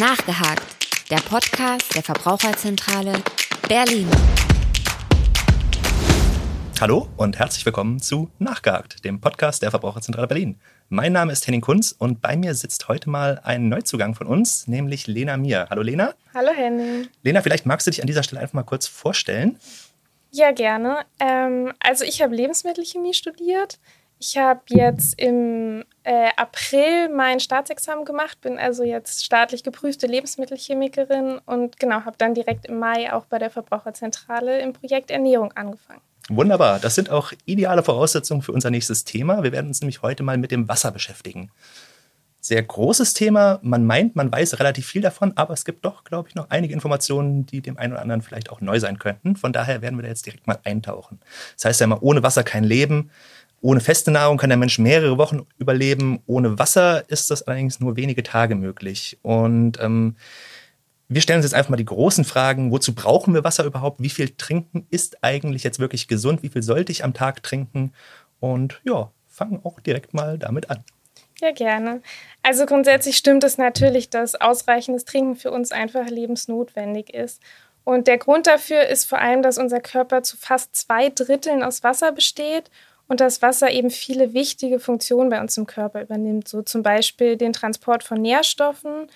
Nachgehakt, 0.00 1.10
der 1.10 1.18
Podcast 1.18 1.94
der 1.94 2.02
Verbraucherzentrale 2.02 3.12
Berlin. 3.68 4.08
Hallo 6.80 7.10
und 7.18 7.38
herzlich 7.38 7.66
willkommen 7.66 8.00
zu 8.00 8.30
Nachgehakt, 8.38 9.04
dem 9.04 9.20
Podcast 9.20 9.60
der 9.60 9.68
Verbraucherzentrale 9.68 10.26
Berlin. 10.26 10.58
Mein 10.88 11.12
Name 11.12 11.32
ist 11.32 11.46
Henning 11.46 11.60
Kunz 11.60 11.92
und 11.92 12.22
bei 12.22 12.34
mir 12.34 12.54
sitzt 12.54 12.88
heute 12.88 13.10
mal 13.10 13.42
ein 13.44 13.68
Neuzugang 13.68 14.14
von 14.14 14.26
uns, 14.26 14.66
nämlich 14.66 15.06
Lena 15.06 15.36
Mier. 15.36 15.66
Hallo 15.68 15.82
Lena. 15.82 16.14
Hallo 16.32 16.52
Henning. 16.56 17.08
Lena, 17.22 17.42
vielleicht 17.42 17.66
magst 17.66 17.86
du 17.86 17.90
dich 17.90 18.00
an 18.00 18.06
dieser 18.06 18.22
Stelle 18.22 18.40
einfach 18.40 18.54
mal 18.54 18.62
kurz 18.62 18.86
vorstellen. 18.86 19.58
Ja, 20.30 20.52
gerne. 20.52 21.04
Ähm, 21.18 21.74
also 21.78 22.06
ich 22.06 22.22
habe 22.22 22.34
Lebensmittelchemie 22.34 23.12
studiert. 23.12 23.78
Ich 24.18 24.38
habe 24.38 24.62
jetzt 24.68 25.20
im 25.20 25.84
äh, 26.02 26.30
April 26.36 27.08
mein 27.08 27.40
Staatsexamen 27.40 28.04
gemacht, 28.04 28.40
bin 28.40 28.58
also 28.58 28.82
jetzt 28.82 29.24
staatlich 29.24 29.62
geprüfte 29.62 30.06
Lebensmittelchemikerin 30.06 31.40
und 31.44 31.78
genau, 31.78 32.04
habe 32.04 32.16
dann 32.18 32.34
direkt 32.34 32.66
im 32.66 32.78
Mai 32.78 33.12
auch 33.12 33.26
bei 33.26 33.38
der 33.38 33.50
Verbraucherzentrale 33.50 34.60
im 34.60 34.72
Projekt 34.72 35.10
Ernährung 35.10 35.52
angefangen. 35.52 36.00
Wunderbar, 36.28 36.78
das 36.78 36.94
sind 36.94 37.10
auch 37.10 37.32
ideale 37.44 37.82
Voraussetzungen 37.82 38.42
für 38.42 38.52
unser 38.52 38.70
nächstes 38.70 39.04
Thema. 39.04 39.42
Wir 39.42 39.52
werden 39.52 39.66
uns 39.66 39.80
nämlich 39.80 40.02
heute 40.02 40.22
mal 40.22 40.38
mit 40.38 40.52
dem 40.52 40.68
Wasser 40.68 40.92
beschäftigen. 40.92 41.50
Sehr 42.42 42.62
großes 42.62 43.12
Thema. 43.12 43.58
Man 43.62 43.84
meint, 43.84 44.16
man 44.16 44.32
weiß 44.32 44.58
relativ 44.60 44.86
viel 44.86 45.02
davon, 45.02 45.32
aber 45.36 45.52
es 45.52 45.66
gibt 45.66 45.84
doch, 45.84 46.04
glaube 46.04 46.30
ich, 46.30 46.34
noch 46.34 46.48
einige 46.48 46.72
Informationen, 46.72 47.44
die 47.44 47.60
dem 47.60 47.76
einen 47.76 47.92
oder 47.92 48.00
anderen 48.00 48.22
vielleicht 48.22 48.50
auch 48.50 48.62
neu 48.62 48.80
sein 48.80 48.98
könnten. 48.98 49.36
Von 49.36 49.52
daher 49.52 49.82
werden 49.82 49.98
wir 49.98 50.04
da 50.04 50.08
jetzt 50.08 50.24
direkt 50.24 50.46
mal 50.46 50.58
eintauchen. 50.64 51.20
Das 51.56 51.66
heißt 51.66 51.80
ja 51.80 51.84
immer, 51.84 52.02
ohne 52.02 52.22
Wasser 52.22 52.42
kein 52.42 52.64
Leben. 52.64 53.10
Ohne 53.62 53.80
feste 53.80 54.10
Nahrung 54.10 54.38
kann 54.38 54.50
der 54.50 54.56
Mensch 54.56 54.78
mehrere 54.78 55.18
Wochen 55.18 55.46
überleben. 55.58 56.22
Ohne 56.26 56.58
Wasser 56.58 57.08
ist 57.10 57.30
das 57.30 57.42
allerdings 57.42 57.78
nur 57.80 57.96
wenige 57.96 58.22
Tage 58.22 58.54
möglich. 58.54 59.18
Und 59.22 59.78
ähm, 59.80 60.16
wir 61.08 61.20
stellen 61.20 61.38
uns 61.38 61.46
jetzt 61.46 61.54
einfach 61.54 61.70
mal 61.70 61.76
die 61.76 61.84
großen 61.84 62.24
Fragen. 62.24 62.70
Wozu 62.70 62.94
brauchen 62.94 63.34
wir 63.34 63.44
Wasser 63.44 63.64
überhaupt? 63.64 64.00
Wie 64.00 64.08
viel 64.08 64.30
trinken 64.30 64.86
ist 64.90 65.22
eigentlich 65.22 65.62
jetzt 65.62 65.78
wirklich 65.78 66.08
gesund? 66.08 66.42
Wie 66.42 66.48
viel 66.48 66.62
sollte 66.62 66.92
ich 66.92 67.04
am 67.04 67.12
Tag 67.12 67.42
trinken? 67.42 67.92
Und 68.38 68.80
ja, 68.84 69.10
fangen 69.28 69.60
auch 69.62 69.80
direkt 69.80 70.14
mal 70.14 70.38
damit 70.38 70.70
an. 70.70 70.82
Ja, 71.40 71.52
gerne. 71.52 72.00
Also 72.42 72.64
grundsätzlich 72.64 73.16
stimmt 73.16 73.44
es 73.44 73.58
natürlich, 73.58 74.08
dass 74.08 74.34
ausreichendes 74.34 75.04
Trinken 75.04 75.36
für 75.36 75.50
uns 75.50 75.72
einfach 75.72 76.08
lebensnotwendig 76.08 77.12
ist. 77.12 77.42
Und 77.84 78.06
der 78.06 78.18
Grund 78.18 78.46
dafür 78.46 78.86
ist 78.86 79.06
vor 79.06 79.18
allem, 79.18 79.42
dass 79.42 79.58
unser 79.58 79.80
Körper 79.80 80.22
zu 80.22 80.36
fast 80.36 80.76
zwei 80.76 81.08
Dritteln 81.08 81.62
aus 81.62 81.82
Wasser 81.82 82.12
besteht 82.12 82.70
und 83.10 83.18
das 83.20 83.42
Wasser 83.42 83.72
eben 83.72 83.90
viele 83.90 84.34
wichtige 84.34 84.78
Funktionen 84.78 85.30
bei 85.30 85.40
uns 85.40 85.58
im 85.58 85.66
Körper 85.66 86.00
übernimmt, 86.00 86.46
so 86.46 86.62
zum 86.62 86.84
Beispiel 86.84 87.36
den 87.36 87.52
Transport 87.52 88.04
von 88.04 88.22
Nährstoffen, 88.22 89.08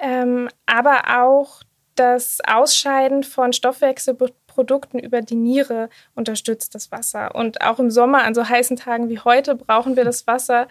ähm, 0.00 0.48
aber 0.66 1.22
auch 1.22 1.62
das 1.94 2.40
Ausscheiden 2.44 3.22
von 3.22 3.52
Stoffwechselprodukten 3.52 4.98
über 4.98 5.22
die 5.22 5.36
Niere 5.36 5.90
unterstützt 6.16 6.74
das 6.74 6.90
Wasser. 6.90 7.36
Und 7.36 7.60
auch 7.60 7.78
im 7.78 7.88
Sommer, 7.88 8.24
an 8.24 8.34
so 8.34 8.48
heißen 8.48 8.78
Tagen 8.78 9.08
wie 9.10 9.20
heute, 9.20 9.54
brauchen 9.54 9.94
wir 9.94 10.04
das 10.04 10.26
Wasser, 10.26 10.66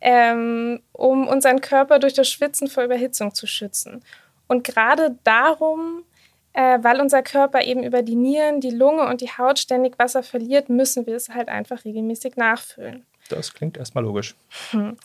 ähm, 0.00 0.82
um 0.90 1.28
unseren 1.28 1.60
Körper 1.60 2.00
durch 2.00 2.14
das 2.14 2.28
Schwitzen 2.28 2.66
vor 2.66 2.82
Überhitzung 2.82 3.34
zu 3.34 3.46
schützen. 3.46 4.02
Und 4.48 4.64
gerade 4.64 5.16
darum 5.22 6.02
äh, 6.56 6.78
weil 6.82 7.02
unser 7.02 7.22
Körper 7.22 7.62
eben 7.62 7.84
über 7.84 8.00
die 8.00 8.16
Nieren, 8.16 8.60
die 8.60 8.70
Lunge 8.70 9.06
und 9.06 9.20
die 9.20 9.28
Haut 9.28 9.58
ständig 9.58 9.98
Wasser 9.98 10.22
verliert, 10.22 10.70
müssen 10.70 11.06
wir 11.06 11.14
es 11.14 11.28
halt 11.28 11.50
einfach 11.50 11.84
regelmäßig 11.84 12.36
nachfüllen. 12.36 13.04
Das 13.28 13.52
klingt 13.52 13.76
erstmal 13.76 14.04
logisch. 14.04 14.36
Hm. 14.70 14.96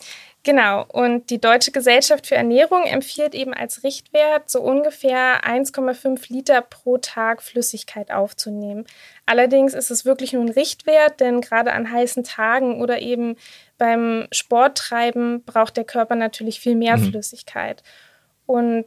Genau, 0.44 0.86
und 0.88 1.28
die 1.28 1.40
Deutsche 1.40 1.70
Gesellschaft 1.70 2.26
für 2.26 2.36
Ernährung 2.36 2.84
empfiehlt 2.84 3.34
eben 3.34 3.52
als 3.52 3.84
Richtwert, 3.84 4.48
so 4.48 4.60
ungefähr 4.62 5.44
1,5 5.44 6.32
Liter 6.32 6.62
pro 6.62 6.96
Tag 6.96 7.42
Flüssigkeit 7.42 8.10
aufzunehmen. 8.10 8.86
Allerdings 9.26 9.74
ist 9.74 9.90
es 9.90 10.04
wirklich 10.04 10.32
nur 10.32 10.42
ein 10.42 10.48
Richtwert, 10.48 11.20
denn 11.20 11.42
gerade 11.42 11.72
an 11.72 11.92
heißen 11.92 12.24
Tagen 12.24 12.80
oder 12.80 13.00
eben 13.00 13.36
beim 13.76 14.26
Sporttreiben 14.32 15.44
braucht 15.44 15.76
der 15.76 15.84
Körper 15.84 16.14
natürlich 16.14 16.60
viel 16.60 16.76
mehr 16.76 16.96
mhm. 16.96 17.10
Flüssigkeit. 17.10 17.82
Und 18.46 18.86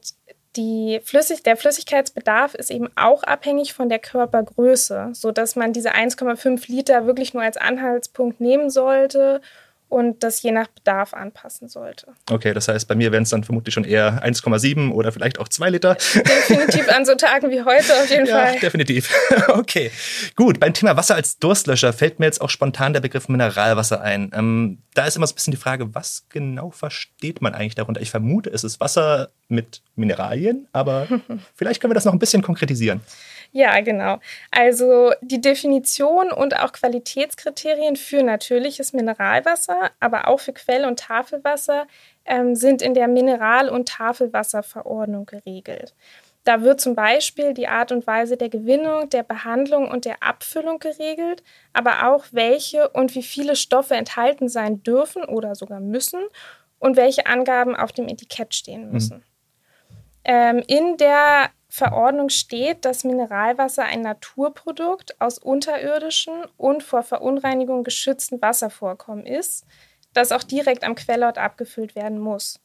die 0.55 0.99
Flüssig 1.03 1.43
der 1.43 1.57
Flüssigkeitsbedarf 1.57 2.55
ist 2.55 2.71
eben 2.71 2.89
auch 2.95 3.23
abhängig 3.23 3.73
von 3.73 3.89
der 3.89 3.99
Körpergröße, 3.99 5.09
sodass 5.13 5.55
man 5.55 5.73
diese 5.73 5.93
1,5 5.93 6.71
Liter 6.71 7.05
wirklich 7.05 7.33
nur 7.33 7.43
als 7.43 7.57
Anhaltspunkt 7.57 8.39
nehmen 8.39 8.69
sollte 8.69 9.41
und 9.89 10.23
das 10.23 10.41
je 10.41 10.51
nach 10.51 10.67
Bedarf 10.67 11.13
anpassen 11.13 11.67
sollte. 11.67 12.07
Okay, 12.29 12.53
das 12.53 12.67
heißt, 12.67 12.87
bei 12.87 12.95
mir 12.95 13.11
wären 13.11 13.23
es 13.23 13.29
dann 13.29 13.43
vermutlich 13.43 13.73
schon 13.73 13.83
eher 13.83 14.23
1,7 14.25 14.91
oder 14.91 15.11
vielleicht 15.11 15.39
auch 15.39 15.47
2 15.47 15.69
Liter. 15.69 15.95
Definitiv 16.13 16.89
an 16.89 17.05
so 17.05 17.15
Tagen 17.15 17.51
wie 17.51 17.61
heute 17.61 17.93
auf 17.93 18.09
jeden 18.09 18.25
ja, 18.25 18.45
Fall. 18.45 18.59
Definitiv. 18.59 19.13
Okay, 19.47 19.91
gut. 20.35 20.59
Beim 20.59 20.73
Thema 20.73 20.97
Wasser 20.97 21.15
als 21.15 21.37
Durstlöscher 21.37 21.93
fällt 21.93 22.19
mir 22.19 22.25
jetzt 22.25 22.41
auch 22.41 22.49
spontan 22.49 22.93
der 22.93 22.99
Begriff 22.99 23.29
Mineralwasser 23.29 24.01
ein. 24.01 24.31
Ähm, 24.33 24.79
da 24.93 25.05
ist 25.05 25.15
immer 25.15 25.27
so 25.27 25.33
ein 25.33 25.35
bisschen 25.35 25.51
die 25.51 25.57
Frage, 25.57 25.93
was 25.93 26.25
genau 26.29 26.71
versteht 26.71 27.41
man 27.41 27.53
eigentlich 27.53 27.75
darunter? 27.75 28.01
Ich 28.01 28.11
vermute, 28.11 28.49
es 28.49 28.63
ist 28.63 28.79
Wasser 28.79 29.29
mit 29.47 29.81
Mineralien, 29.95 30.67
aber 30.71 31.07
vielleicht 31.55 31.81
können 31.81 31.91
wir 31.91 31.95
das 31.95 32.05
noch 32.05 32.13
ein 32.13 32.19
bisschen 32.19 32.41
konkretisieren. 32.41 33.01
Ja, 33.51 33.79
genau. 33.81 34.19
Also 34.51 35.11
die 35.21 35.41
Definition 35.41 36.31
und 36.31 36.59
auch 36.59 36.71
Qualitätskriterien 36.71 37.95
für 37.95 38.23
natürliches 38.23 38.93
Mineralwasser, 38.93 39.91
aber 39.99 40.27
auch 40.27 40.39
für 40.39 40.53
Quell- 40.53 40.85
und 40.85 40.99
Tafelwasser 40.99 41.87
ähm, 42.25 42.55
sind 42.55 42.81
in 42.81 42.93
der 42.93 43.07
Mineral- 43.07 43.69
und 43.69 43.87
Tafelwasserverordnung 43.89 45.25
geregelt. 45.25 45.93
Da 46.45 46.61
wird 46.61 46.79
zum 46.79 46.93
Beispiel 46.93 47.55
die 47.55 47.67
Art 47.67 47.91
und 47.91 48.05
Weise 48.05 48.37
der 48.37 48.49
Gewinnung, 48.49 49.09
der 49.09 49.23
Behandlung 49.23 49.89
und 49.89 50.05
der 50.05 50.21
Abfüllung 50.21 50.77
geregelt, 50.77 51.43
aber 51.73 52.07
auch 52.07 52.25
welche 52.31 52.89
und 52.89 53.15
wie 53.15 53.23
viele 53.23 53.55
Stoffe 53.55 53.95
enthalten 53.95 54.47
sein 54.47 54.83
dürfen 54.83 55.23
oder 55.25 55.55
sogar 55.55 55.79
müssen 55.79 56.21
und 56.77 56.97
welche 56.97 57.25
Angaben 57.25 57.75
auf 57.75 57.91
dem 57.93 58.07
Etikett 58.07 58.53
stehen 58.53 58.91
müssen. 58.91 59.17
Mhm. 59.17 59.34
Ähm, 60.25 60.63
in 60.67 60.97
der 60.97 61.51
Verordnung 61.69 62.29
steht, 62.29 62.83
dass 62.83 63.03
Mineralwasser 63.03 63.83
ein 63.83 64.01
Naturprodukt 64.01 65.19
aus 65.21 65.37
unterirdischen 65.37 66.33
und 66.57 66.83
vor 66.83 67.03
Verunreinigung 67.03 67.83
geschützten 67.83 68.41
Wasservorkommen 68.41 69.25
ist, 69.25 69.65
das 70.13 70.31
auch 70.31 70.43
direkt 70.43 70.83
am 70.83 70.95
Quellort 70.95 71.37
abgefüllt 71.37 71.95
werden 71.95 72.19
muss. 72.19 72.59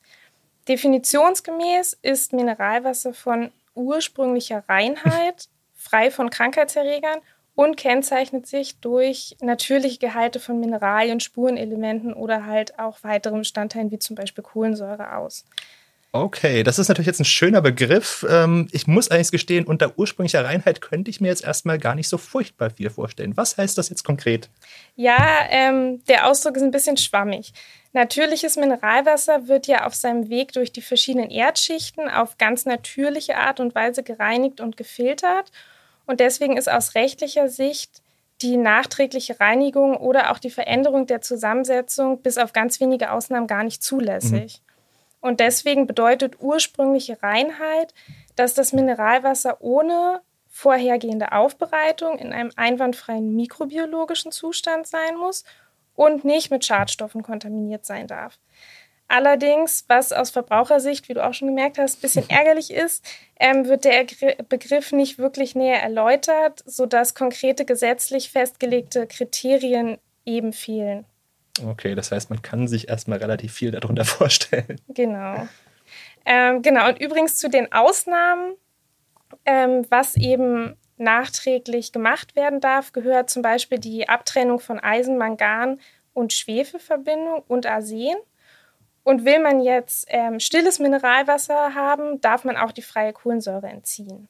Definitionsgemäß 0.69 1.99
ist 2.03 2.33
Mineralwasser 2.33 3.13
von 3.13 3.51
ursprünglicher 3.75 4.65
Reinheit, 4.69 5.49
frei 5.75 6.11
von 6.11 6.31
Krankheitserregern 6.31 7.21
und 7.55 7.77
kennzeichnet 7.77 8.47
sich 8.47 8.79
durch 8.81 9.37
natürliche 9.41 9.99
Gehalte 9.99 10.41
von 10.41 10.61
Mineralien, 10.61 11.21
Spurenelementen 11.21 12.15
oder 12.15 12.47
halt 12.47 12.79
auch 12.79 13.03
weiteren 13.03 13.41
Bestandteilen 13.41 13.91
wie 13.91 13.99
zum 13.99 14.17
Beispiel 14.17 14.45
Kohlensäure 14.45 15.17
aus. 15.17 15.45
Okay, 16.13 16.65
das 16.65 16.81
ist 16.81 16.89
natürlich 16.89 17.07
jetzt 17.07 17.21
ein 17.21 17.25
schöner 17.25 17.63
Begriff. 17.63 18.27
Ähm, 18.29 18.69
ich 18.73 18.89
muss 18.89 19.11
eigentlich 19.11 19.31
gestehen, 19.31 19.65
unter 19.65 19.97
ursprünglicher 19.97 20.45
Reinheit 20.45 20.81
könnte 20.81 21.09
ich 21.09 21.21
mir 21.21 21.29
jetzt 21.29 21.45
erstmal 21.45 21.79
gar 21.79 21.95
nicht 21.95 22.09
so 22.09 22.19
furchtbar 22.19 22.71
viel 22.71 22.91
vorstellen. 22.91 23.37
Was 23.37 23.57
heißt 23.57 23.79
das 23.79 23.91
jetzt 23.91 24.03
konkret? 24.03 24.51
Ja, 24.97 25.47
ähm, 25.51 26.03
der 26.07 26.27
Ausdruck 26.27 26.57
ist 26.57 26.63
ein 26.63 26.73
bisschen 26.73 26.97
schwammig. 26.97 27.53
Natürliches 27.93 28.57
Mineralwasser 28.57 29.47
wird 29.47 29.69
ja 29.69 29.87
auf 29.87 29.95
seinem 29.95 30.29
Weg 30.31 30.53
durch 30.53 30.73
die 30.73 30.83
verschiedenen 30.83 31.31
Erdschichten 31.31 32.09
auf 32.09 32.39
ganz 32.39 32.65
natürliche 32.67 33.37
Art 33.37 33.61
und 33.61 33.77
Weise 33.77 34.03
gereinigt 34.03 34.61
und 34.61 34.77
gefiltert. 34.77 35.53
Und 36.07 36.19
deswegen 36.19 36.57
ist 36.57 36.69
aus 36.69 36.97
rechtlicher 36.97 37.49
Sicht 37.49 38.03
die 38.43 38.57
nachträgliche 38.57 39.39
Reinigung 39.39 39.97
oder 39.97 40.33
auch 40.33 40.39
die 40.39 40.51
Veränderung 40.51 41.07
der 41.07 41.21
Zusammensetzung 41.21 42.21
bis 42.23 42.37
auf 42.37 42.53
ganz 42.53 42.81
wenige 42.81 43.13
Ausnahmen 43.13 43.47
gar 43.47 43.63
nicht 43.63 43.83
zulässig. 43.83 44.61
Mhm. 44.61 44.70
Und 45.21 45.41
deswegen 45.41 45.87
bedeutet 45.87 46.37
ursprüngliche 46.41 47.23
Reinheit, 47.23 47.95
dass 48.37 48.55
das 48.55 48.73
Mineralwasser 48.73 49.61
ohne 49.61 50.23
vorhergehende 50.49 51.33
Aufbereitung 51.33 52.19
in 52.19 52.33
einem 52.33 52.51
einwandfreien 52.57 53.35
mikrobiologischen 53.37 54.33
Zustand 54.33 54.87
sein 54.87 55.17
muss 55.17 55.45
und 55.95 56.25
nicht 56.25 56.51
mit 56.51 56.65
Schadstoffen 56.65 57.23
kontaminiert 57.23 57.85
sein 57.87 58.07
darf. 58.07 58.39
Allerdings, 59.07 59.85
was 59.89 60.13
aus 60.13 60.31
Verbrauchersicht, 60.31 61.09
wie 61.09 61.15
du 61.15 61.25
auch 61.27 61.35
schon 61.35 61.49
gemerkt 61.49 61.79
hast, 61.79 61.99
ein 61.99 62.01
bisschen 62.01 62.31
ärgerlich 62.31 62.73
ist, 62.73 63.05
ähm, 63.39 63.67
wird 63.67 63.85
der 63.85 64.07
Begriff 64.49 64.93
nicht 64.93 65.19
wirklich 65.19 65.55
näher 65.55 65.83
erläutert, 65.83 66.63
sodass 66.65 67.15
konkrete 67.15 67.65
gesetzlich 67.65 68.31
festgelegte 68.31 69.07
Kriterien 69.07 69.99
eben 70.25 70.53
fehlen. 70.53 71.07
Okay, 71.65 71.95
das 71.95 72.13
heißt, 72.13 72.31
man 72.31 72.43
kann 72.43 72.69
sich 72.69 72.89
erstmal 72.89 73.19
relativ 73.19 73.53
viel 73.53 73.71
darunter 73.71 74.05
vorstellen. 74.05 74.81
Genau. 74.89 75.49
Ähm, 76.25 76.63
genau, 76.63 76.89
und 76.89 77.01
übrigens 77.01 77.37
zu 77.37 77.49
den 77.49 77.73
Ausnahmen, 77.73 78.55
ähm, 79.45 79.87
was 79.89 80.17
eben 80.17 80.77
nachträglich 80.97 81.93
gemacht 81.93 82.37
werden 82.37 82.61
darf, 82.61 82.93
gehört 82.93 83.31
zum 83.31 83.43
Beispiel 83.43 83.79
die 83.79 84.09
Abtrennung 84.09 84.61
von 84.61 84.79
Eisen, 84.79 85.17
Mangan 85.17 85.81
und 86.13 86.33
Schwefelverbindung 86.33 87.43
und 87.49 87.67
Arsen. 87.67 88.17
Und 89.03 89.25
will 89.25 89.41
man 89.41 89.61
jetzt 89.61 90.07
ähm, 90.11 90.41
stilles 90.41 90.79
Mineralwasser 90.79 91.75
haben, 91.75 92.21
darf 92.21 92.45
man 92.45 92.57
auch 92.57 92.71
die 92.71 92.83
freie 92.83 93.15
Kohlensäure 93.15 93.67
entziehen. 93.67 94.29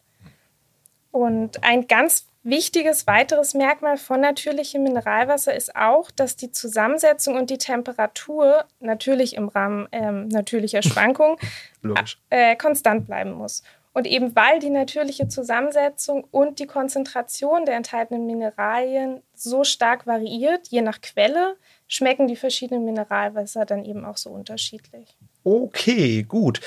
Und 1.10 1.64
ein 1.64 1.88
ganz 1.88 2.29
wichtiges 2.42 3.06
weiteres 3.06 3.54
Merkmal 3.54 3.96
von 3.96 4.20
natürlichem 4.20 4.82
Mineralwasser 4.82 5.54
ist 5.54 5.76
auch, 5.76 6.10
dass 6.10 6.36
die 6.36 6.50
Zusammensetzung 6.50 7.36
und 7.36 7.50
die 7.50 7.58
Temperatur 7.58 8.64
natürlich 8.80 9.36
im 9.36 9.48
Rahmen 9.48 9.88
ähm, 9.92 10.28
natürlicher 10.28 10.82
Schwankungen 10.82 11.36
äh, 12.30 12.56
konstant 12.56 13.06
bleiben 13.06 13.32
muss. 13.32 13.62
Und 13.92 14.06
eben 14.06 14.36
weil 14.36 14.60
die 14.60 14.70
natürliche 14.70 15.26
Zusammensetzung 15.26 16.24
und 16.30 16.60
die 16.60 16.66
Konzentration 16.66 17.66
der 17.66 17.74
enthaltenen 17.74 18.24
Mineralien 18.24 19.20
so 19.34 19.64
stark 19.64 20.06
variiert, 20.06 20.68
je 20.68 20.80
nach 20.80 21.00
Quelle, 21.00 21.56
schmecken 21.88 22.28
die 22.28 22.36
verschiedenen 22.36 22.84
Mineralwässer 22.84 23.64
dann 23.64 23.84
eben 23.84 24.04
auch 24.04 24.16
so 24.16 24.30
unterschiedlich. 24.30 25.16
Okay, 25.42 26.22
gut. 26.22 26.60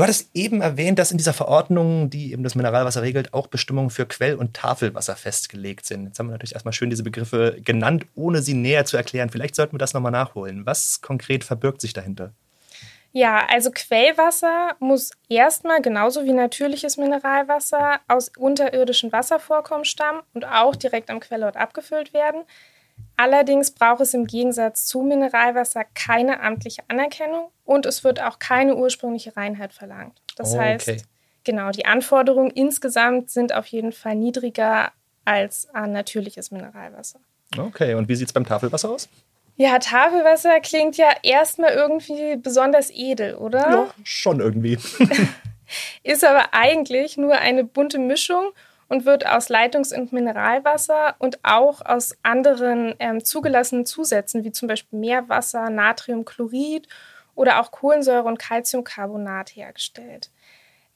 Du 0.00 0.04
hattest 0.04 0.30
eben 0.32 0.62
erwähnt, 0.62 0.98
dass 0.98 1.10
in 1.10 1.18
dieser 1.18 1.34
Verordnung, 1.34 2.08
die 2.08 2.32
eben 2.32 2.42
das 2.42 2.54
Mineralwasser 2.54 3.02
regelt, 3.02 3.34
auch 3.34 3.48
Bestimmungen 3.48 3.90
für 3.90 4.06
Quell- 4.06 4.36
und 4.36 4.54
Tafelwasser 4.54 5.14
festgelegt 5.14 5.84
sind. 5.84 6.06
Jetzt 6.06 6.18
haben 6.18 6.28
wir 6.28 6.32
natürlich 6.32 6.54
erstmal 6.54 6.72
schön 6.72 6.88
diese 6.88 7.02
Begriffe 7.02 7.58
genannt, 7.62 8.06
ohne 8.14 8.40
sie 8.40 8.54
näher 8.54 8.86
zu 8.86 8.96
erklären. 8.96 9.28
Vielleicht 9.28 9.54
sollten 9.54 9.74
wir 9.74 9.78
das 9.78 9.92
nochmal 9.92 10.10
nachholen. 10.10 10.64
Was 10.64 11.02
konkret 11.02 11.44
verbirgt 11.44 11.82
sich 11.82 11.92
dahinter? 11.92 12.32
Ja, 13.12 13.46
also 13.50 13.70
Quellwasser 13.70 14.74
muss 14.78 15.10
erstmal 15.28 15.82
genauso 15.82 16.24
wie 16.24 16.32
natürliches 16.32 16.96
Mineralwasser 16.96 18.00
aus 18.08 18.30
unterirdischen 18.38 19.12
Wasservorkommen 19.12 19.84
stammen 19.84 20.22
und 20.32 20.46
auch 20.46 20.76
direkt 20.76 21.10
am 21.10 21.20
Quellort 21.20 21.58
abgefüllt 21.58 22.14
werden. 22.14 22.44
Allerdings 23.16 23.70
braucht 23.70 24.00
es 24.00 24.14
im 24.14 24.26
Gegensatz 24.26 24.86
zu 24.86 25.02
Mineralwasser 25.02 25.84
keine 25.94 26.40
amtliche 26.40 26.82
Anerkennung 26.88 27.50
und 27.64 27.86
es 27.86 28.02
wird 28.02 28.22
auch 28.22 28.38
keine 28.38 28.76
ursprüngliche 28.76 29.36
Reinheit 29.36 29.72
verlangt. 29.72 30.20
Das 30.36 30.54
oh, 30.54 30.58
heißt, 30.58 31.06
genau, 31.44 31.70
die 31.70 31.84
Anforderungen 31.84 32.50
insgesamt 32.50 33.30
sind 33.30 33.54
auf 33.54 33.66
jeden 33.66 33.92
Fall 33.92 34.16
niedriger 34.16 34.92
als 35.24 35.68
an 35.74 35.92
natürliches 35.92 36.50
Mineralwasser. 36.50 37.20
Okay, 37.58 37.94
und 37.94 38.08
wie 38.08 38.16
sieht 38.16 38.28
es 38.28 38.32
beim 38.32 38.46
Tafelwasser 38.46 38.90
aus? 38.90 39.08
Ja, 39.56 39.78
Tafelwasser 39.78 40.60
klingt 40.60 40.96
ja 40.96 41.08
erstmal 41.22 41.72
irgendwie 41.74 42.36
besonders 42.36 42.90
edel, 42.90 43.34
oder? 43.34 43.58
Ja, 43.58 43.94
schon 44.04 44.40
irgendwie. 44.40 44.78
Ist 46.02 46.24
aber 46.24 46.54
eigentlich 46.54 47.18
nur 47.18 47.34
eine 47.34 47.64
bunte 47.64 47.98
Mischung 47.98 48.52
und 48.90 49.06
wird 49.06 49.24
aus 49.26 49.48
Leitungs- 49.48 49.96
und 49.96 50.12
Mineralwasser 50.12 51.14
und 51.18 51.38
auch 51.44 51.80
aus 51.86 52.18
anderen 52.22 52.94
ähm, 52.98 53.24
zugelassenen 53.24 53.86
Zusätzen, 53.86 54.44
wie 54.44 54.52
zum 54.52 54.68
Beispiel 54.68 54.98
Meerwasser, 54.98 55.70
Natriumchlorid 55.70 56.88
oder 57.34 57.60
auch 57.60 57.70
Kohlensäure 57.70 58.24
und 58.24 58.38
Calciumcarbonat 58.38 59.54
hergestellt. 59.54 60.30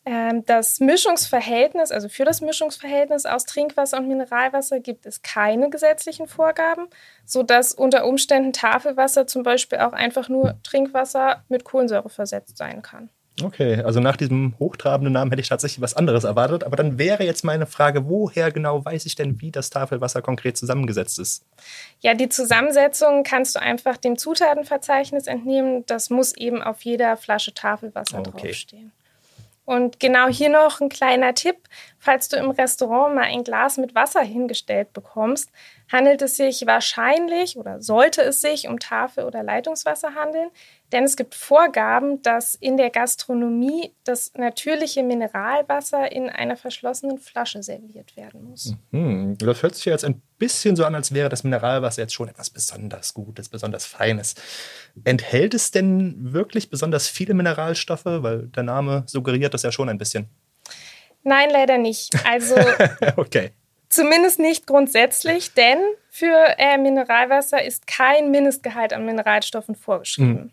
Ähm, 0.04 0.44
das 0.44 0.80
Mischungsverhältnis, 0.80 1.92
also 1.92 2.08
für 2.08 2.24
das 2.24 2.40
Mischungsverhältnis 2.40 3.26
aus 3.26 3.46
Trinkwasser 3.46 3.98
und 3.98 4.08
Mineralwasser 4.08 4.80
gibt 4.80 5.06
es 5.06 5.22
keine 5.22 5.70
gesetzlichen 5.70 6.26
Vorgaben, 6.26 6.88
sodass 7.24 7.72
unter 7.72 8.06
Umständen 8.06 8.52
Tafelwasser 8.52 9.28
zum 9.28 9.44
Beispiel 9.44 9.78
auch 9.78 9.92
einfach 9.92 10.28
nur 10.28 10.58
Trinkwasser 10.64 11.44
mit 11.48 11.64
Kohlensäure 11.64 12.10
versetzt 12.10 12.58
sein 12.58 12.82
kann. 12.82 13.08
Okay, 13.42 13.82
also 13.82 13.98
nach 13.98 14.16
diesem 14.16 14.54
hochtrabenden 14.60 15.12
Namen 15.12 15.30
hätte 15.32 15.40
ich 15.42 15.48
tatsächlich 15.48 15.80
was 15.80 15.94
anderes 15.94 16.22
erwartet. 16.22 16.62
Aber 16.62 16.76
dann 16.76 16.98
wäre 16.98 17.24
jetzt 17.24 17.42
meine 17.42 17.66
Frage, 17.66 18.08
woher 18.08 18.52
genau 18.52 18.84
weiß 18.84 19.06
ich 19.06 19.16
denn, 19.16 19.40
wie 19.40 19.50
das 19.50 19.70
Tafelwasser 19.70 20.22
konkret 20.22 20.56
zusammengesetzt 20.56 21.18
ist? 21.18 21.44
Ja, 22.00 22.14
die 22.14 22.28
Zusammensetzung 22.28 23.24
kannst 23.24 23.56
du 23.56 23.60
einfach 23.60 23.96
dem 23.96 24.16
Zutatenverzeichnis 24.16 25.26
entnehmen. 25.26 25.84
Das 25.86 26.10
muss 26.10 26.36
eben 26.36 26.62
auf 26.62 26.82
jeder 26.82 27.16
Flasche 27.16 27.52
Tafelwasser 27.52 28.20
okay. 28.20 28.48
draufstehen. 28.48 28.92
Und 29.64 29.98
genau 29.98 30.28
hier 30.28 30.50
noch 30.50 30.80
ein 30.80 30.88
kleiner 30.88 31.34
Tipp. 31.34 31.56
Falls 32.04 32.28
du 32.28 32.36
im 32.36 32.50
Restaurant 32.50 33.14
mal 33.14 33.22
ein 33.22 33.44
Glas 33.44 33.78
mit 33.78 33.94
Wasser 33.94 34.20
hingestellt 34.20 34.92
bekommst, 34.92 35.48
handelt 35.90 36.20
es 36.20 36.36
sich 36.36 36.66
wahrscheinlich 36.66 37.56
oder 37.56 37.80
sollte 37.80 38.20
es 38.20 38.42
sich 38.42 38.68
um 38.68 38.78
Tafel- 38.78 39.24
oder 39.24 39.42
Leitungswasser 39.42 40.14
handeln, 40.14 40.50
denn 40.92 41.04
es 41.04 41.16
gibt 41.16 41.34
Vorgaben, 41.34 42.20
dass 42.20 42.56
in 42.56 42.76
der 42.76 42.90
Gastronomie 42.90 43.94
das 44.04 44.34
natürliche 44.34 45.02
Mineralwasser 45.02 46.12
in 46.12 46.28
einer 46.28 46.58
verschlossenen 46.58 47.16
Flasche 47.16 47.62
serviert 47.62 48.18
werden 48.18 48.50
muss. 48.50 48.74
Mhm. 48.90 49.38
Das 49.38 49.62
hört 49.62 49.74
sich 49.74 49.86
jetzt 49.86 50.04
ein 50.04 50.20
bisschen 50.36 50.76
so 50.76 50.84
an, 50.84 50.94
als 50.94 51.14
wäre 51.14 51.30
das 51.30 51.42
Mineralwasser 51.42 52.02
jetzt 52.02 52.12
schon 52.12 52.28
etwas 52.28 52.50
besonders 52.50 53.14
Gutes, 53.14 53.48
besonders 53.48 53.86
Feines. 53.86 54.34
Enthält 55.04 55.54
es 55.54 55.70
denn 55.70 56.34
wirklich 56.34 56.68
besonders 56.68 57.08
viele 57.08 57.32
Mineralstoffe? 57.32 58.04
Weil 58.04 58.48
der 58.48 58.62
Name 58.62 59.04
suggeriert 59.06 59.54
das 59.54 59.62
ja 59.62 59.72
schon 59.72 59.88
ein 59.88 59.96
bisschen. 59.96 60.28
Nein, 61.24 61.50
leider 61.50 61.78
nicht. 61.78 62.14
Also 62.26 62.54
okay. 63.16 63.50
Zumindest 63.88 64.38
nicht 64.38 64.66
grundsätzlich, 64.66 65.54
denn 65.54 65.78
für 66.10 66.58
äh, 66.58 66.78
Mineralwasser 66.78 67.62
ist 67.62 67.86
kein 67.86 68.30
Mindestgehalt 68.30 68.92
an 68.92 69.04
Mineralstoffen 69.04 69.74
vorgeschrieben. 69.74 70.32
Mhm. 70.32 70.50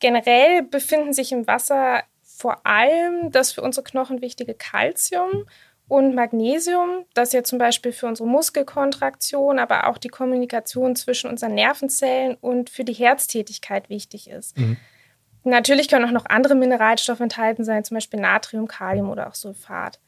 Generell 0.00 0.62
befinden 0.62 1.12
sich 1.12 1.32
im 1.32 1.46
Wasser 1.46 2.02
vor 2.22 2.66
allem 2.66 3.30
das 3.30 3.52
für 3.52 3.62
unsere 3.62 3.84
Knochen 3.84 4.20
wichtige 4.20 4.54
Calcium 4.54 5.46
und 5.88 6.14
Magnesium, 6.14 7.04
das 7.14 7.32
ja 7.32 7.44
zum 7.44 7.58
Beispiel 7.58 7.92
für 7.92 8.06
unsere 8.06 8.28
Muskelkontraktion, 8.28 9.58
aber 9.58 9.88
auch 9.88 9.98
die 9.98 10.08
Kommunikation 10.08 10.96
zwischen 10.96 11.30
unseren 11.30 11.54
Nervenzellen 11.54 12.36
und 12.40 12.70
für 12.70 12.84
die 12.84 12.94
Herztätigkeit 12.94 13.90
wichtig 13.90 14.28
ist. 14.28 14.56
Mhm. 14.56 14.76
Natürlich 15.44 15.88
können 15.88 16.06
auch 16.06 16.10
noch 16.10 16.26
andere 16.26 16.54
Mineralstoffe 16.54 17.20
enthalten 17.20 17.64
sein, 17.64 17.84
zum 17.84 17.96
Beispiel 17.96 18.20
Natrium, 18.20 18.66
Kalium 18.66 19.10
oder 19.10 19.28
auch 19.28 19.34
Sulfat. 19.34 20.00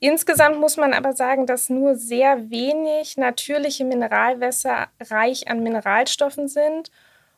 Insgesamt 0.00 0.60
muss 0.60 0.76
man 0.76 0.92
aber 0.92 1.12
sagen, 1.12 1.46
dass 1.46 1.70
nur 1.70 1.96
sehr 1.96 2.50
wenig 2.50 3.16
natürliche 3.16 3.84
Mineralwässer 3.84 4.88
reich 5.00 5.48
an 5.48 5.62
Mineralstoffen 5.62 6.48
sind. 6.48 6.90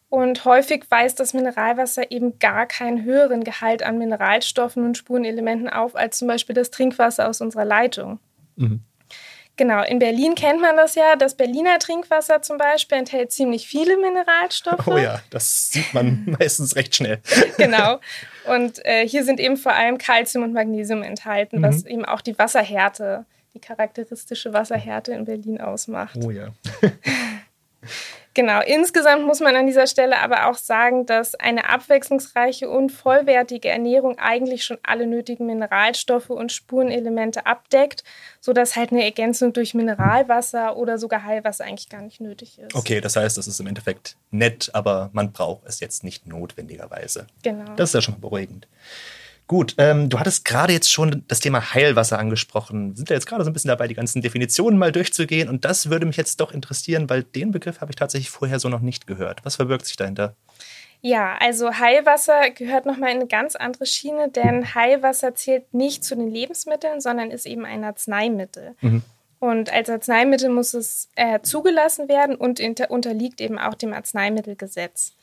Und 0.08 0.44
häufig 0.44 0.90
weist 0.90 1.20
das 1.20 1.34
Mineralwasser 1.34 2.10
eben 2.10 2.38
gar 2.38 2.66
keinen 2.66 3.04
höheren 3.04 3.44
Gehalt 3.44 3.82
an 3.82 3.96
Mineralstoffen 3.96 4.84
und 4.84 4.98
Spurenelementen 4.98 5.68
auf 5.70 5.94
als 5.94 6.18
zum 6.18 6.26
Beispiel 6.26 6.54
das 6.54 6.70
Trinkwasser 6.70 7.28
aus 7.28 7.40
unserer 7.40 7.64
Leitung. 7.64 8.18
Mhm. 8.56 8.80
Genau, 9.60 9.82
in 9.82 9.98
Berlin 9.98 10.34
kennt 10.34 10.62
man 10.62 10.74
das 10.78 10.94
ja. 10.94 11.16
Das 11.16 11.34
Berliner 11.34 11.78
Trinkwasser 11.78 12.40
zum 12.40 12.56
Beispiel 12.56 12.96
enthält 12.96 13.30
ziemlich 13.30 13.68
viele 13.68 13.98
Mineralstoffe. 13.98 14.86
Oh 14.86 14.96
ja, 14.96 15.20
das 15.28 15.68
sieht 15.68 15.92
man 15.92 16.24
meistens 16.40 16.76
recht 16.76 16.94
schnell. 16.94 17.18
genau. 17.58 18.00
Und 18.46 18.82
äh, 18.86 19.06
hier 19.06 19.22
sind 19.22 19.38
eben 19.38 19.58
vor 19.58 19.74
allem 19.74 19.98
Calcium 19.98 20.44
und 20.44 20.54
Magnesium 20.54 21.02
enthalten, 21.02 21.58
mhm. 21.58 21.62
was 21.62 21.84
eben 21.84 22.06
auch 22.06 22.22
die 22.22 22.38
Wasserhärte, 22.38 23.26
die 23.52 23.58
charakteristische 23.58 24.54
Wasserhärte 24.54 25.12
in 25.12 25.26
Berlin 25.26 25.60
ausmacht. 25.60 26.16
Oh 26.24 26.30
ja. 26.30 26.54
Genau, 28.34 28.60
insgesamt 28.60 29.26
muss 29.26 29.40
man 29.40 29.56
an 29.56 29.66
dieser 29.66 29.88
Stelle 29.88 30.18
aber 30.20 30.48
auch 30.48 30.54
sagen, 30.54 31.04
dass 31.04 31.34
eine 31.34 31.68
abwechslungsreiche 31.68 32.70
und 32.70 32.90
vollwertige 32.90 33.68
Ernährung 33.68 34.18
eigentlich 34.18 34.64
schon 34.64 34.78
alle 34.84 35.06
nötigen 35.06 35.46
Mineralstoffe 35.46 36.30
und 36.30 36.52
Spurenelemente 36.52 37.46
abdeckt, 37.46 38.04
sodass 38.40 38.76
halt 38.76 38.92
eine 38.92 39.04
Ergänzung 39.04 39.52
durch 39.52 39.74
Mineralwasser 39.74 40.76
oder 40.76 40.96
sogar 40.96 41.24
Heilwasser 41.24 41.64
eigentlich 41.64 41.88
gar 41.88 42.02
nicht 42.02 42.20
nötig 42.20 42.58
ist. 42.60 42.74
Okay, 42.74 43.00
das 43.00 43.16
heißt, 43.16 43.36
das 43.36 43.48
ist 43.48 43.58
im 43.58 43.66
Endeffekt 43.66 44.16
nett, 44.30 44.70
aber 44.74 45.10
man 45.12 45.32
braucht 45.32 45.66
es 45.66 45.80
jetzt 45.80 46.04
nicht 46.04 46.26
notwendigerweise. 46.26 47.26
Genau. 47.42 47.74
Das 47.74 47.90
ist 47.90 47.94
ja 47.94 48.02
schon 48.02 48.14
mal 48.14 48.20
beruhigend. 48.20 48.68
Gut, 49.50 49.74
ähm, 49.78 50.08
du 50.08 50.20
hattest 50.20 50.44
gerade 50.44 50.72
jetzt 50.72 50.92
schon 50.92 51.24
das 51.26 51.40
Thema 51.40 51.74
Heilwasser 51.74 52.20
angesprochen. 52.20 52.90
Wir 52.90 52.98
sind 52.98 53.10
ja 53.10 53.16
jetzt 53.16 53.26
gerade 53.26 53.42
so 53.42 53.50
ein 53.50 53.52
bisschen 53.52 53.66
dabei, 53.66 53.88
die 53.88 53.96
ganzen 53.96 54.22
Definitionen 54.22 54.78
mal 54.78 54.92
durchzugehen. 54.92 55.48
Und 55.48 55.64
das 55.64 55.90
würde 55.90 56.06
mich 56.06 56.16
jetzt 56.16 56.40
doch 56.40 56.52
interessieren, 56.52 57.10
weil 57.10 57.24
den 57.24 57.50
Begriff 57.50 57.80
habe 57.80 57.90
ich 57.90 57.96
tatsächlich 57.96 58.30
vorher 58.30 58.60
so 58.60 58.68
noch 58.68 58.78
nicht 58.78 59.08
gehört. 59.08 59.44
Was 59.44 59.56
verbirgt 59.56 59.86
sich 59.86 59.96
dahinter? 59.96 60.36
Ja, 61.00 61.36
also 61.40 61.80
Heilwasser 61.80 62.50
gehört 62.50 62.86
nochmal 62.86 63.10
in 63.10 63.16
eine 63.16 63.26
ganz 63.26 63.56
andere 63.56 63.86
Schiene, 63.86 64.30
denn 64.30 64.72
Heilwasser 64.76 65.34
zählt 65.34 65.74
nicht 65.74 66.04
zu 66.04 66.14
den 66.14 66.30
Lebensmitteln, 66.30 67.00
sondern 67.00 67.32
ist 67.32 67.44
eben 67.44 67.64
ein 67.64 67.82
Arzneimittel. 67.82 68.76
Mhm. 68.82 69.02
Und 69.40 69.72
als 69.72 69.90
Arzneimittel 69.90 70.50
muss 70.50 70.74
es 70.74 71.08
äh, 71.16 71.40
zugelassen 71.42 72.08
werden 72.08 72.36
und 72.36 72.60
unterliegt 72.88 73.40
eben 73.40 73.58
auch 73.58 73.74
dem 73.74 73.94
Arzneimittelgesetz. 73.94 75.16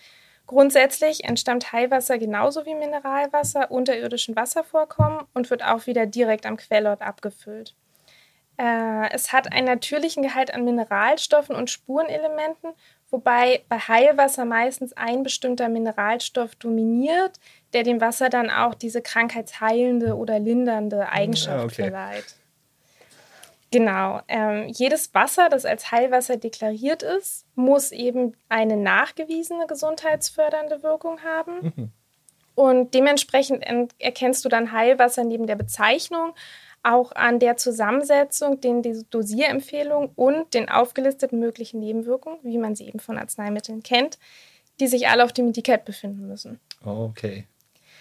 Grundsätzlich 0.47 1.25
entstammt 1.25 1.73
Heilwasser 1.73 2.17
genauso 2.17 2.65
wie 2.65 2.73
Mineralwasser 2.73 3.69
unterirdischen 3.69 4.35
Wasservorkommen 4.37 5.25
und 5.33 5.49
wird 5.49 5.63
auch 5.63 5.87
wieder 5.87 6.05
direkt 6.05 6.45
am 6.45 6.55
Quellort 6.55 7.01
abgefüllt. 7.01 7.75
Äh, 8.57 9.11
es 9.11 9.33
hat 9.33 9.51
einen 9.51 9.67
natürlichen 9.67 10.23
Gehalt 10.23 10.53
an 10.53 10.63
Mineralstoffen 10.63 11.55
und 11.55 11.69
Spurenelementen, 11.69 12.71
wobei 13.09 13.63
bei 13.67 13.77
Heilwasser 13.77 14.45
meistens 14.45 14.93
ein 14.93 15.21
bestimmter 15.21 15.67
Mineralstoff 15.67 16.55
dominiert, 16.55 17.39
der 17.73 17.83
dem 17.83 17.99
Wasser 17.99 18.29
dann 18.29 18.49
auch 18.49 18.73
diese 18.73 19.01
krankheitsheilende 19.01 20.15
oder 20.15 20.39
lindernde 20.39 21.09
Eigenschaft 21.09 21.57
ja, 21.57 21.63
okay. 21.65 21.91
verleiht. 21.91 22.35
Genau. 23.71 24.21
Ähm, 24.27 24.67
jedes 24.69 25.13
Wasser, 25.13 25.49
das 25.49 25.65
als 25.65 25.91
Heilwasser 25.91 26.37
deklariert 26.37 27.03
ist, 27.03 27.45
muss 27.55 27.91
eben 27.91 28.35
eine 28.49 28.77
nachgewiesene 28.77 29.67
gesundheitsfördernde 29.67 30.83
Wirkung 30.83 31.23
haben. 31.23 31.73
Mhm. 31.75 31.91
Und 32.55 32.93
dementsprechend 32.93 33.63
erkennst 33.99 34.43
du 34.43 34.49
dann 34.49 34.71
Heilwasser 34.71 35.23
neben 35.23 35.45
der 35.45 35.55
Bezeichnung 35.55 36.33
auch 36.81 37.11
an 37.11 37.39
der 37.39 37.57
Zusammensetzung, 37.57 38.61
den 38.61 38.81
Dosierempfehlungen 39.09 40.11
und 40.15 40.53
den 40.53 40.69
aufgelisteten 40.69 41.39
möglichen 41.39 41.79
Nebenwirkungen, 41.79 42.39
wie 42.43 42.57
man 42.57 42.75
sie 42.75 42.87
eben 42.87 42.99
von 42.99 43.17
Arzneimitteln 43.17 43.83
kennt, 43.83 44.17
die 44.79 44.87
sich 44.87 45.07
alle 45.07 45.25
auf 45.25 45.33
dem 45.33 45.49
Etikett 45.49 45.85
befinden 45.85 46.27
müssen. 46.27 46.59
Okay. 46.83 47.45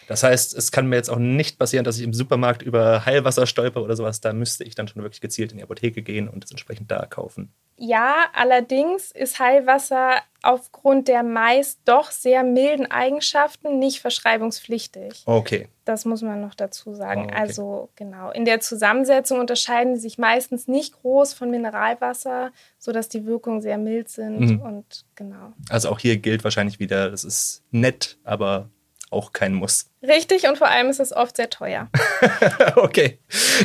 Das 0.08 0.22
heißt, 0.22 0.54
es 0.54 0.70
kann 0.72 0.88
mir 0.88 0.96
jetzt 0.96 1.10
auch 1.10 1.18
nicht 1.18 1.58
passieren, 1.58 1.84
dass 1.84 1.98
ich 1.98 2.04
im 2.04 2.14
Supermarkt 2.14 2.62
über 2.62 3.04
Heilwasser 3.04 3.46
stolper 3.46 3.82
oder 3.82 3.96
sowas. 3.96 4.20
Da 4.20 4.32
müsste 4.32 4.64
ich 4.64 4.74
dann 4.74 4.88
schon 4.88 5.02
wirklich 5.02 5.20
gezielt 5.20 5.52
in 5.52 5.58
die 5.58 5.64
Apotheke 5.64 6.02
gehen 6.02 6.28
und 6.28 6.44
es 6.44 6.50
entsprechend 6.50 6.90
da 6.90 7.06
kaufen. 7.06 7.52
Ja, 7.78 8.24
allerdings 8.32 9.10
ist 9.10 9.38
Heilwasser 9.38 10.22
aufgrund 10.42 11.08
der 11.08 11.22
meist 11.22 11.80
doch 11.84 12.10
sehr 12.10 12.42
milden 12.42 12.90
Eigenschaften 12.90 13.78
nicht 13.78 14.00
verschreibungspflichtig. 14.00 15.24
Okay. 15.26 15.68
Das 15.84 16.04
muss 16.04 16.22
man 16.22 16.40
noch 16.40 16.54
dazu 16.54 16.94
sagen. 16.94 17.22
Oh, 17.22 17.24
okay. 17.24 17.36
Also 17.36 17.88
genau, 17.96 18.30
in 18.30 18.44
der 18.44 18.60
Zusammensetzung 18.60 19.40
unterscheiden 19.40 19.96
sie 19.96 20.02
sich 20.02 20.18
meistens 20.18 20.68
nicht 20.68 20.94
groß 21.02 21.34
von 21.34 21.50
Mineralwasser, 21.50 22.52
sodass 22.78 23.08
die 23.08 23.26
Wirkungen 23.26 23.60
sehr 23.60 23.76
mild 23.76 24.08
sind 24.08 24.38
mhm. 24.38 24.60
und 24.60 25.04
genau. 25.14 25.52
Also 25.68 25.90
auch 25.90 25.98
hier 25.98 26.16
gilt 26.16 26.44
wahrscheinlich 26.44 26.78
wieder, 26.78 27.10
das 27.10 27.24
ist 27.24 27.62
nett, 27.72 28.18
aber 28.24 28.70
auch 29.10 29.32
kein 29.32 29.54
Muss. 29.54 29.86
Richtig 30.02 30.48
und 30.48 30.58
vor 30.58 30.68
allem 30.68 30.88
ist 30.88 31.00
es 31.00 31.12
oft 31.12 31.36
sehr 31.36 31.50
teuer. 31.50 31.88
okay, 32.76 33.18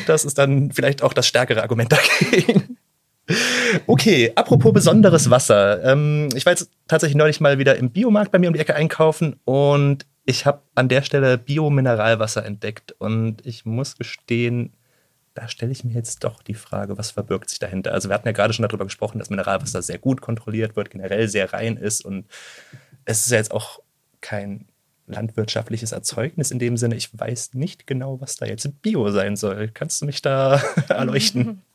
das 0.07 0.25
ist 0.25 0.38
dann 0.38 0.71
vielleicht 0.71 1.01
auch 1.01 1.13
das 1.13 1.27
stärkere 1.27 1.62
Argument 1.62 1.91
dagegen. 1.91 2.77
Okay, 3.88 4.31
apropos 4.36 4.74
besonderes 4.74 5.29
Wasser. 5.29 5.83
Ähm, 5.83 6.29
ich 6.36 6.45
war 6.45 6.53
jetzt 6.53 6.69
tatsächlich 6.88 7.15
neulich 7.15 7.39
mal 7.39 7.60
wieder 7.60 7.75
im 7.75 7.91
Biomarkt 7.91 8.31
bei 8.31 8.39
mir 8.39 8.48
um 8.48 8.53
die 8.53 8.60
Ecke 8.60 8.75
einkaufen 8.75 9.39
und 9.45 10.05
ich 10.25 10.45
habe 10.45 10.62
an 10.75 10.89
der 10.89 11.01
Stelle 11.01 11.38
Biomineralwasser 11.38 12.45
entdeckt 12.45 12.93
und 13.00 13.45
ich 13.45 13.65
muss 13.65 13.98
gestehen, 13.98 14.74
da 15.33 15.48
stelle 15.48 15.71
ich 15.71 15.83
mir 15.83 15.93
jetzt 15.93 16.24
doch 16.24 16.43
die 16.43 16.53
Frage, 16.53 16.98
was 16.98 17.12
verbirgt 17.12 17.50
sich 17.50 17.60
dahinter? 17.60 17.93
Also 17.93 18.10
wir 18.10 18.15
hatten 18.15 18.27
ja 18.27 18.33
gerade 18.33 18.53
schon 18.53 18.67
darüber 18.67 18.83
gesprochen, 18.83 19.19
dass 19.19 19.29
Mineralwasser 19.29 19.81
sehr 19.81 19.98
gut 19.98 20.21
kontrolliert 20.21 20.75
wird, 20.75 20.89
generell 20.89 21.27
sehr 21.27 21.53
rein 21.53 21.77
ist 21.77 22.03
und 22.03 22.25
es 23.05 23.25
ist 23.25 23.31
ja 23.31 23.38
jetzt 23.38 23.51
auch 23.51 23.79
kein 24.19 24.67
landwirtschaftliches 25.08 25.91
Erzeugnis 25.91 26.51
in 26.51 26.60
dem 26.60 26.77
Sinne. 26.77 26.96
Ich 26.96 27.17
weiß 27.17 27.53
nicht 27.53 27.88
genau, 27.88 28.22
was 28.22 28.36
da 28.36 28.46
jetzt 28.46 28.81
Bio 28.81 29.12
sein 29.12 29.36
soll. 29.36 29.70
Kannst 29.74 30.01
du 30.01 30.05
mich 30.05 30.22
da 30.22 30.62
erleuchten? 30.89 31.62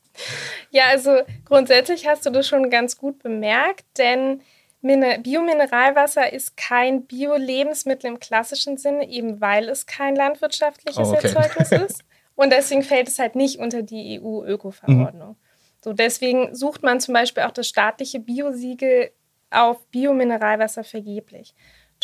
Ja, 0.70 0.84
also 0.86 1.18
grundsätzlich 1.44 2.08
hast 2.08 2.24
du 2.24 2.30
das 2.30 2.48
schon 2.48 2.70
ganz 2.70 2.96
gut 2.96 3.22
bemerkt, 3.22 3.84
denn 3.98 4.40
Biomineralwasser 4.80 6.32
ist 6.32 6.56
kein 6.56 7.06
Bio-Lebensmittel 7.06 8.08
im 8.08 8.18
klassischen 8.18 8.76
Sinne, 8.76 9.08
eben 9.08 9.40
weil 9.40 9.68
es 9.68 9.86
kein 9.86 10.14
landwirtschaftliches 10.16 11.08
oh, 11.08 11.12
okay. 11.12 11.28
Erzeugnis 11.28 11.72
ist. 11.90 12.04
Und 12.34 12.50
deswegen 12.52 12.82
fällt 12.82 13.08
es 13.08 13.18
halt 13.18 13.34
nicht 13.34 13.58
unter 13.58 13.82
die 13.82 14.20
EU-Öko-Verordnung. 14.20 15.30
Mhm. 15.30 15.36
So, 15.82 15.92
deswegen 15.92 16.54
sucht 16.54 16.82
man 16.82 17.00
zum 17.00 17.14
Beispiel 17.14 17.44
auch 17.44 17.52
das 17.52 17.68
staatliche 17.68 18.20
Biosiegel 18.20 19.10
auf 19.50 19.86
Biomineralwasser 19.88 20.84
vergeblich. 20.84 21.54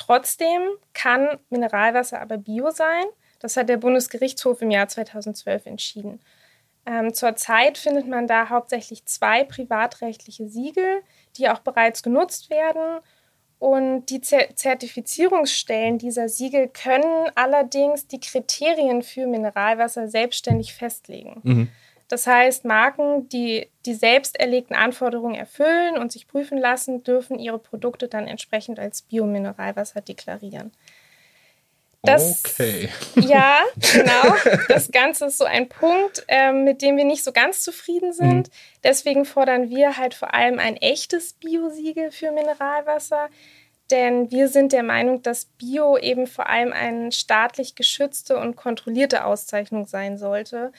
Trotzdem 0.06 0.62
kann 0.94 1.38
Mineralwasser 1.48 2.20
aber 2.20 2.36
Bio 2.36 2.70
sein. 2.70 3.04
Das 3.38 3.56
hat 3.56 3.68
der 3.68 3.76
Bundesgerichtshof 3.76 4.60
im 4.60 4.72
Jahr 4.72 4.88
2012 4.88 5.66
entschieden. 5.66 6.20
Ähm, 6.86 7.14
zurzeit 7.14 7.78
findet 7.78 8.08
man 8.08 8.26
da 8.26 8.48
hauptsächlich 8.48 9.04
zwei 9.06 9.44
privatrechtliche 9.44 10.48
Siegel, 10.48 11.02
die 11.36 11.48
auch 11.48 11.60
bereits 11.60 12.02
genutzt 12.02 12.50
werden. 12.50 12.98
Und 13.60 14.06
die 14.06 14.20
Zertifizierungsstellen 14.20 15.98
dieser 15.98 16.28
Siegel 16.28 16.66
können 16.66 17.30
allerdings 17.36 18.08
die 18.08 18.18
Kriterien 18.18 19.02
für 19.02 19.28
Mineralwasser 19.28 20.08
selbstständig 20.08 20.74
festlegen. 20.74 21.40
Mhm. 21.44 21.68
Das 22.12 22.26
heißt, 22.26 22.66
Marken, 22.66 23.30
die 23.30 23.70
die 23.86 23.94
selbst 23.94 24.38
erlegten 24.38 24.76
Anforderungen 24.76 25.34
erfüllen 25.34 25.96
und 25.96 26.12
sich 26.12 26.28
prüfen 26.28 26.58
lassen, 26.58 27.02
dürfen 27.02 27.38
ihre 27.38 27.58
Produkte 27.58 28.06
dann 28.06 28.28
entsprechend 28.28 28.78
als 28.78 29.00
Biomineralwasser 29.00 30.02
deklarieren. 30.02 30.72
Das, 32.02 32.42
okay. 32.44 32.90
Ja, 33.14 33.60
genau. 33.94 34.36
Das 34.68 34.90
Ganze 34.90 35.24
ist 35.24 35.38
so 35.38 35.46
ein 35.46 35.70
Punkt, 35.70 36.22
ähm, 36.28 36.64
mit 36.64 36.82
dem 36.82 36.98
wir 36.98 37.06
nicht 37.06 37.24
so 37.24 37.32
ganz 37.32 37.62
zufrieden 37.62 38.12
sind. 38.12 38.48
Mhm. 38.48 38.52
Deswegen 38.84 39.24
fordern 39.24 39.70
wir 39.70 39.96
halt 39.96 40.12
vor 40.12 40.34
allem 40.34 40.58
ein 40.58 40.76
echtes 40.76 41.32
Biosiegel 41.32 42.10
für 42.10 42.30
Mineralwasser. 42.30 43.30
Denn 43.90 44.30
wir 44.30 44.48
sind 44.48 44.72
der 44.72 44.82
Meinung, 44.82 45.22
dass 45.22 45.46
Bio 45.46 45.96
eben 45.96 46.26
vor 46.26 46.46
allem 46.46 46.74
eine 46.74 47.10
staatlich 47.10 47.74
geschützte 47.74 48.36
und 48.36 48.56
kontrollierte 48.56 49.24
Auszeichnung 49.24 49.86
sein 49.86 50.18
sollte, 50.18 50.72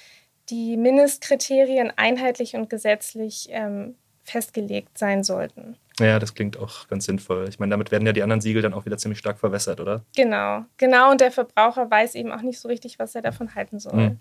die 0.50 0.78
Mindestkriterien 0.78 1.92
einheitlich 1.96 2.56
und 2.56 2.70
gesetzlich 2.70 3.48
ähm, 3.52 3.96
festgelegt 4.24 4.98
sein 4.98 5.24
sollten. 5.24 5.78
Ja, 6.00 6.18
das 6.18 6.34
klingt 6.34 6.58
auch 6.58 6.88
ganz 6.88 7.06
sinnvoll. 7.06 7.48
Ich 7.50 7.60
meine, 7.60 7.72
damit 7.72 7.92
werden 7.92 8.06
ja 8.06 8.14
die 8.14 8.24
anderen 8.24 8.42
Siegel 8.42 8.62
dann 8.62 8.74
auch 8.74 8.86
wieder 8.86 8.98
ziemlich 8.98 9.20
stark 9.20 9.38
verwässert, 9.40 9.80
oder? 9.80 10.04
Genau, 10.16 10.66
genau. 10.78 11.12
Und 11.12 11.22
der 11.22 11.32
Verbraucher 11.32 11.90
weiß 11.90 12.16
eben 12.16 12.32
auch 12.32 12.42
nicht 12.42 12.60
so 12.60 12.68
richtig, 12.68 12.98
was 12.98 13.14
er 13.14 13.22
davon 13.22 13.54
halten 13.54 13.80
soll. 13.80 13.94
Mhm. 13.94 14.20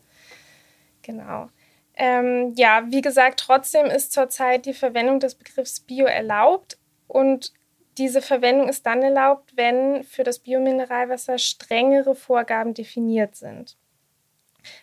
Genau. 1.01 1.49
Ähm, 1.95 2.53
ja, 2.57 2.85
wie 2.89 3.01
gesagt, 3.01 3.41
trotzdem 3.41 3.87
ist 3.87 4.13
zurzeit 4.13 4.67
die 4.67 4.75
Verwendung 4.75 5.21
des 5.21 5.35
Begriffs 5.35 5.81
Bio 5.81 6.07
erlaubt 6.07 6.79
und 7.07 7.53
diese 7.99 8.23
Verwendung 8.23 8.69
ist 8.69 8.87
dann 8.87 9.03
erlaubt, 9.03 9.57
wenn 9.57 10.03
für 10.05 10.25
das 10.25 10.39
Biomineralwasser 10.39 11.39
strengere 11.39 12.15
Vorgaben 12.15 12.73
definiert 12.73 13.37
sind. 13.37 13.77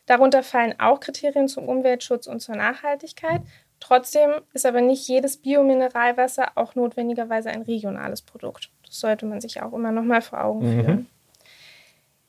Darunter 0.06 0.44
fallen 0.44 0.80
auch 0.80 1.00
Kriterien 1.00 1.48
zum 1.48 1.68
Umweltschutz 1.68 2.28
und 2.28 2.40
zur 2.40 2.56
Nachhaltigkeit. 2.56 3.42
Trotzdem 3.80 4.32
ist 4.54 4.66
aber 4.66 4.82
nicht 4.82 5.08
jedes 5.08 5.38
Biomineralwasser 5.38 6.52
auch 6.56 6.76
notwendigerweise 6.76 7.50
ein 7.50 7.62
regionales 7.62 8.22
Produkt. 8.22 8.72
Das 8.86 9.00
sollte 9.00 9.26
man 9.26 9.40
sich 9.40 9.62
auch 9.62 9.74
immer 9.74 9.92
noch 9.92 10.04
mal 10.04 10.22
vor 10.22 10.44
Augen 10.44 10.66
mhm. 10.66 10.84
führen. 10.84 11.10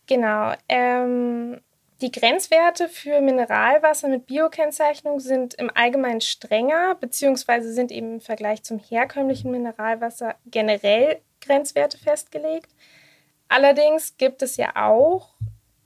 Genau. 0.07 0.53
Ähm, 0.69 1.61
die 2.01 2.11
Grenzwerte 2.11 2.89
für 2.89 3.21
Mineralwasser 3.21 4.09
mit 4.09 4.27
Biokennzeichnung 4.27 5.21
sind 5.21 5.55
im 5.55 5.71
Allgemeinen 5.75 6.23
strenger, 6.23 6.95
beziehungsweise 6.95 7.73
sind 7.73 7.93
eben 7.93 8.15
im 8.15 8.21
Vergleich 8.21 8.63
zum 8.63 8.79
herkömmlichen 8.79 9.51
Mineralwasser 9.51 10.37
generell 10.47 11.21
Grenzwerte 11.43 11.99
festgelegt. 11.99 12.71
Allerdings 13.49 14.17
gibt 14.17 14.43
es 14.43 14.57
ja 14.57 14.77
auch 14.77 15.35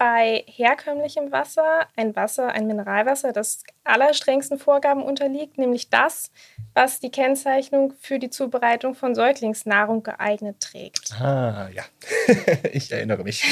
bei 0.05 0.45
herkömmlichem 0.49 1.33
Wasser 1.33 1.87
ein 1.97 2.15
Wasser, 2.15 2.49
ein 2.49 2.67
Mineralwasser, 2.67 3.33
das 3.33 3.65
allerstrengsten 3.85 4.59
Vorgaben 4.59 5.03
unterliegt, 5.03 5.57
nämlich 5.57 5.89
das, 5.89 6.31
was 6.75 7.01
die 7.01 7.11
Kennzeichnung 7.11 7.95
für 7.99 8.19
die 8.19 8.29
Zubereitung 8.29 8.95
von 8.95 9.15
Säuglingsnahrung 9.15 10.03
geeignet 10.03 10.61
trägt. 10.61 11.19
Ah, 11.19 11.71
ja. 11.73 11.85
ich 12.75 12.93
erinnere 12.93 13.25
mich. 13.25 13.45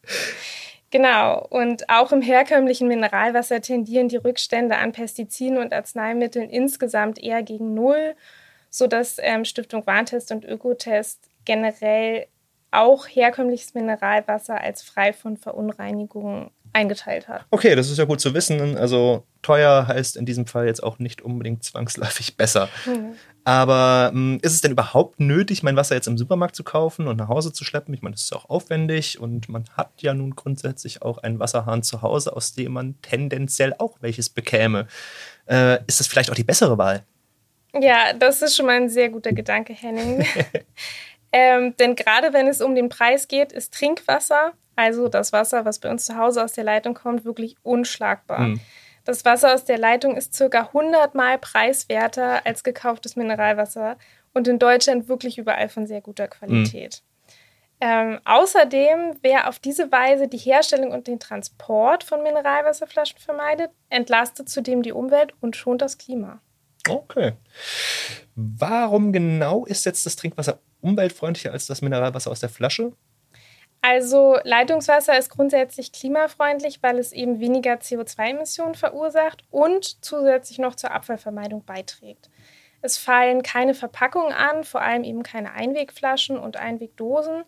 genau. 0.90 1.46
Und 1.50 1.90
auch 1.90 2.10
im 2.12 2.22
herkömmlichen 2.22 2.88
Mineralwasser 2.88 3.60
tendieren 3.60 4.08
die 4.08 4.16
Rückstände 4.16 4.78
an 4.78 4.92
Pestiziden 4.92 5.58
und 5.58 5.74
Arzneimitteln 5.74 6.48
insgesamt 6.48 7.22
eher 7.22 7.42
gegen 7.42 7.74
Null, 7.74 8.16
sodass 8.70 9.18
ähm, 9.20 9.44
Stiftung 9.44 9.86
Warntest 9.86 10.32
und 10.32 10.46
Ökotest 10.46 11.20
generell 11.44 12.28
auch 12.70 13.06
herkömmliches 13.06 13.74
Mineralwasser 13.74 14.60
als 14.60 14.82
frei 14.82 15.12
von 15.12 15.36
Verunreinigungen 15.36 16.50
eingeteilt 16.72 17.28
hat. 17.28 17.44
Okay, 17.50 17.74
das 17.74 17.90
ist 17.90 17.98
ja 17.98 18.04
gut 18.04 18.20
zu 18.20 18.34
wissen. 18.34 18.76
Also 18.76 19.24
teuer 19.42 19.86
heißt 19.88 20.16
in 20.16 20.26
diesem 20.26 20.46
Fall 20.46 20.66
jetzt 20.66 20.82
auch 20.82 20.98
nicht 20.98 21.22
unbedingt 21.22 21.64
zwangsläufig 21.64 22.36
besser. 22.36 22.68
Mhm. 22.86 23.14
Aber 23.42 24.10
ähm, 24.12 24.38
ist 24.42 24.52
es 24.52 24.60
denn 24.60 24.72
überhaupt 24.72 25.18
nötig, 25.18 25.62
mein 25.62 25.74
Wasser 25.74 25.94
jetzt 25.94 26.06
im 26.06 26.18
Supermarkt 26.18 26.54
zu 26.54 26.62
kaufen 26.62 27.08
und 27.08 27.16
nach 27.16 27.28
Hause 27.28 27.52
zu 27.52 27.64
schleppen? 27.64 27.94
Ich 27.94 28.02
meine, 28.02 28.14
das 28.14 28.22
ist 28.22 28.34
auch 28.34 28.48
aufwendig 28.48 29.18
und 29.18 29.48
man 29.48 29.64
hat 29.76 29.90
ja 30.02 30.14
nun 30.14 30.36
grundsätzlich 30.36 31.02
auch 31.02 31.18
einen 31.18 31.40
Wasserhahn 31.40 31.82
zu 31.82 32.02
Hause, 32.02 32.36
aus 32.36 32.52
dem 32.54 32.72
man 32.72 32.94
tendenziell 33.02 33.74
auch 33.78 33.96
welches 34.00 34.28
bekäme. 34.28 34.86
Äh, 35.48 35.78
ist 35.86 36.00
das 36.00 36.06
vielleicht 36.06 36.30
auch 36.30 36.34
die 36.34 36.44
bessere 36.44 36.78
Wahl? 36.78 37.02
Ja, 37.72 38.12
das 38.12 38.42
ist 38.42 38.56
schon 38.56 38.66
mal 38.66 38.76
ein 38.76 38.88
sehr 38.88 39.08
guter 39.08 39.32
Gedanke, 39.32 39.72
Henning. 39.72 40.24
Ähm, 41.32 41.76
denn 41.76 41.94
gerade 41.96 42.32
wenn 42.32 42.48
es 42.48 42.60
um 42.60 42.74
den 42.74 42.88
Preis 42.88 43.28
geht, 43.28 43.52
ist 43.52 43.74
Trinkwasser, 43.74 44.52
also 44.76 45.08
das 45.08 45.32
Wasser, 45.32 45.64
was 45.64 45.78
bei 45.78 45.90
uns 45.90 46.04
zu 46.04 46.16
Hause 46.16 46.42
aus 46.42 46.52
der 46.52 46.64
Leitung 46.64 46.94
kommt, 46.94 47.24
wirklich 47.24 47.56
unschlagbar. 47.62 48.40
Mhm. 48.40 48.60
Das 49.04 49.24
Wasser 49.24 49.54
aus 49.54 49.64
der 49.64 49.78
Leitung 49.78 50.16
ist 50.16 50.34
circa 50.34 50.68
100 50.68 51.14
Mal 51.14 51.38
preiswerter 51.38 52.44
als 52.46 52.64
gekauftes 52.64 53.16
Mineralwasser 53.16 53.96
und 54.34 54.46
in 54.46 54.58
Deutschland 54.58 55.08
wirklich 55.08 55.38
überall 55.38 55.68
von 55.68 55.86
sehr 55.86 56.00
guter 56.00 56.28
Qualität. 56.28 57.02
Mhm. 57.02 57.10
Ähm, 57.82 58.20
außerdem, 58.26 59.16
wer 59.22 59.48
auf 59.48 59.58
diese 59.58 59.90
Weise 59.90 60.28
die 60.28 60.36
Herstellung 60.36 60.92
und 60.92 61.06
den 61.06 61.18
Transport 61.18 62.04
von 62.04 62.22
Mineralwasserflaschen 62.22 63.18
vermeidet, 63.18 63.70
entlastet 63.88 64.50
zudem 64.50 64.82
die 64.82 64.92
Umwelt 64.92 65.32
und 65.40 65.56
schont 65.56 65.80
das 65.80 65.96
Klima. 65.96 66.40
Okay. 66.88 67.32
Warum 68.58 69.12
genau 69.12 69.66
ist 69.66 69.84
jetzt 69.84 70.06
das 70.06 70.16
Trinkwasser 70.16 70.60
umweltfreundlicher 70.80 71.52
als 71.52 71.66
das 71.66 71.82
Mineralwasser 71.82 72.30
aus 72.30 72.40
der 72.40 72.48
Flasche? 72.48 72.92
Also 73.82 74.38
Leitungswasser 74.44 75.18
ist 75.18 75.30
grundsätzlich 75.30 75.92
klimafreundlich, 75.92 76.82
weil 76.82 76.98
es 76.98 77.12
eben 77.12 77.40
weniger 77.40 77.74
CO2-Emissionen 77.74 78.74
verursacht 78.74 79.42
und 79.50 80.04
zusätzlich 80.04 80.58
noch 80.58 80.74
zur 80.74 80.90
Abfallvermeidung 80.90 81.64
beiträgt. 81.64 82.30
Es 82.82 82.98
fallen 82.98 83.42
keine 83.42 83.74
Verpackungen 83.74 84.32
an, 84.32 84.64
vor 84.64 84.82
allem 84.82 85.04
eben 85.04 85.22
keine 85.22 85.52
Einwegflaschen 85.52 86.38
und 86.38 86.56
Einwegdosen. 86.56 87.44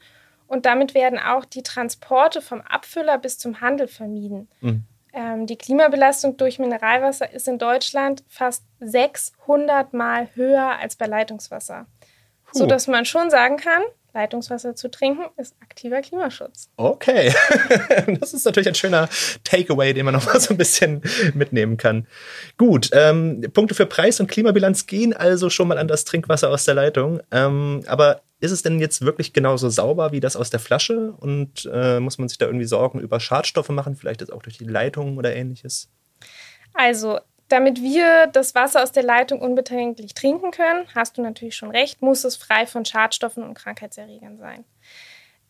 Und 0.47 0.67
damit 0.67 0.95
werden 0.95 1.19
auch 1.19 1.45
die 1.47 1.63
Transporte 1.63 2.43
vom 2.43 2.61
Abfüller 2.61 3.19
bis 3.19 3.39
zum 3.39 3.61
Handel 3.61 3.89
vermieden. 3.89 4.49
Mhm. 4.61 4.85
Ähm, 5.13 5.47
die 5.47 5.57
Klimabelastung 5.57 6.37
durch 6.37 6.59
Mineralwasser 6.59 7.31
ist 7.31 7.49
in 7.49 7.59
Deutschland 7.59 8.25
fast 8.29 8.65
600 8.81 9.93
Mal 9.93 10.29
höher 10.35 10.79
als 10.79 10.97
bei 10.97 11.07
Leitungswasser. 11.07 11.87
Puh. 12.47 12.59
Sodass 12.59 12.87
man 12.87 13.05
schon 13.05 13.31
sagen 13.31 13.57
kann, 13.57 13.83
Leitungswasser 14.15 14.75
zu 14.75 14.91
trinken 14.91 15.25
ist 15.37 15.55
aktiver 15.61 16.01
Klimaschutz. 16.01 16.69
Okay, 16.77 17.35
das 18.21 18.35
ist 18.35 18.45
natürlich 18.45 18.69
ein 18.69 18.75
schöner 18.75 19.09
Takeaway, 19.45 19.95
den 19.95 20.05
man 20.05 20.15
noch 20.15 20.27
mal 20.27 20.41
so 20.41 20.53
ein 20.53 20.59
bisschen 20.59 21.03
mitnehmen 21.35 21.77
kann. 21.77 22.07
Gut, 22.59 22.91
ähm, 22.93 23.43
Punkte 23.53 23.75
für 23.75 23.87
Preis 23.87 24.21
und 24.21 24.31
Klimabilanz 24.31 24.87
gehen 24.87 25.15
also 25.15 25.51
schon 25.51 25.69
mal 25.69 25.79
an 25.79 25.89
das 25.89 26.05
Trinkwasser 26.05 26.51
aus 26.51 26.65
der 26.65 26.75
Leitung. 26.75 27.21
Ähm, 27.31 27.83
aber 27.87 28.23
ist 28.41 28.51
es 28.51 28.63
denn 28.63 28.81
jetzt 28.81 29.03
wirklich 29.03 29.33
genauso 29.33 29.69
sauber 29.69 30.13
wie 30.13 30.21
das 30.21 30.37
aus 30.37 30.51
der 30.51 30.61
Flasche? 30.61 31.13
Und 31.19 31.71
äh, 31.73 32.01
muss 32.01 32.19
man 32.19 32.29
sich 32.29 32.39
da 32.39 32.47
irgendwie 32.47 32.67
Sorgen 32.67 32.99
über 32.99 33.21
Schadstoffe 33.21 33.69
machen, 33.69 33.95
vielleicht 33.95 34.21
jetzt 34.21 34.33
auch 34.33 34.43
durch 34.43 34.59
die 34.59 34.65
Leitung 34.65 35.17
oder 35.17 35.35
ähnliches? 35.35 35.89
Also 36.75 37.21
damit 37.53 37.83
wir 37.83 38.29
das 38.29 38.55
Wasser 38.55 38.83
aus 38.83 38.93
der 38.93 39.03
Leitung 39.03 39.43
unbedenklich 39.43 40.15
trinken 40.15 40.51
können, 40.53 40.87
hast 40.95 41.19
du 41.19 41.23
natürlich 41.23 41.55
schon 41.55 41.71
recht, 41.71 42.01
muss 42.01 42.25
es 42.25 42.35
frei 42.37 42.67
von 42.67 42.87
Schadstoffen 42.87 43.43
und 43.45 43.55
Krankheitserregern 43.55 44.39
sein. 44.39 44.65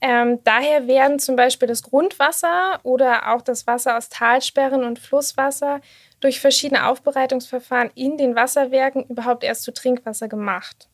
Ähm, 0.00 0.40
daher 0.42 0.88
werden 0.88 1.20
zum 1.20 1.36
Beispiel 1.36 1.68
das 1.68 1.84
Grundwasser 1.84 2.80
oder 2.82 3.32
auch 3.32 3.40
das 3.40 3.68
Wasser 3.68 3.96
aus 3.96 4.08
Talsperren 4.08 4.82
und 4.82 4.98
Flusswasser 4.98 5.80
durch 6.18 6.40
verschiedene 6.40 6.88
Aufbereitungsverfahren 6.88 7.92
in 7.94 8.18
den 8.18 8.34
Wasserwerken 8.34 9.04
überhaupt 9.04 9.44
erst 9.44 9.62
zu 9.62 9.72
Trinkwasser 9.72 10.26
gemacht. 10.26 10.88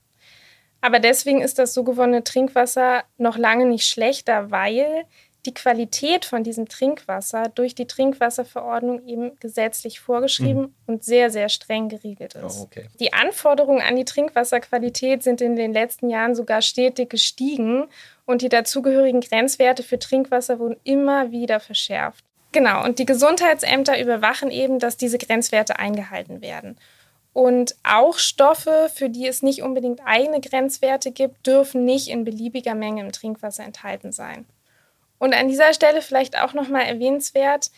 Aber 0.82 1.00
deswegen 1.00 1.40
ist 1.40 1.58
das 1.58 1.72
so 1.72 1.84
gewonnene 1.84 2.22
Trinkwasser 2.22 3.02
noch 3.16 3.38
lange 3.38 3.64
nicht 3.64 3.88
schlechter, 3.88 4.50
weil 4.50 5.06
die 5.48 5.54
Qualität 5.54 6.26
von 6.26 6.44
diesem 6.44 6.68
Trinkwasser 6.68 7.44
durch 7.54 7.74
die 7.74 7.86
Trinkwasserverordnung 7.86 9.06
eben 9.06 9.38
gesetzlich 9.40 9.98
vorgeschrieben 9.98 10.60
mhm. 10.60 10.74
und 10.86 11.04
sehr, 11.04 11.30
sehr 11.30 11.48
streng 11.48 11.88
geregelt 11.88 12.34
ist. 12.34 12.58
Oh, 12.60 12.64
okay. 12.64 12.88
Die 13.00 13.14
Anforderungen 13.14 13.80
an 13.80 13.96
die 13.96 14.04
Trinkwasserqualität 14.04 15.22
sind 15.22 15.40
in 15.40 15.56
den 15.56 15.72
letzten 15.72 16.10
Jahren 16.10 16.34
sogar 16.34 16.60
stetig 16.60 17.08
gestiegen 17.08 17.88
und 18.26 18.42
die 18.42 18.50
dazugehörigen 18.50 19.22
Grenzwerte 19.22 19.82
für 19.82 19.98
Trinkwasser 19.98 20.58
wurden 20.58 20.76
immer 20.84 21.30
wieder 21.30 21.60
verschärft. 21.60 22.22
Genau, 22.52 22.84
und 22.84 22.98
die 22.98 23.06
Gesundheitsämter 23.06 23.98
überwachen 23.98 24.50
eben, 24.50 24.78
dass 24.78 24.98
diese 24.98 25.16
Grenzwerte 25.16 25.78
eingehalten 25.78 26.42
werden. 26.42 26.78
Und 27.32 27.74
auch 27.84 28.18
Stoffe, 28.18 28.90
für 28.94 29.08
die 29.08 29.26
es 29.26 29.42
nicht 29.42 29.62
unbedingt 29.62 30.00
eigene 30.04 30.40
Grenzwerte 30.40 31.10
gibt, 31.10 31.46
dürfen 31.46 31.86
nicht 31.86 32.08
in 32.08 32.24
beliebiger 32.24 32.74
Menge 32.74 33.00
im 33.00 33.12
Trinkwasser 33.12 33.64
enthalten 33.64 34.12
sein. 34.12 34.44
Und 35.18 35.34
an 35.34 35.48
dieser 35.48 35.72
Stelle 35.72 36.02
vielleicht 36.02 36.38
auch 36.40 36.54
nochmal 36.54 36.82
erwähnenswert, 36.82 37.70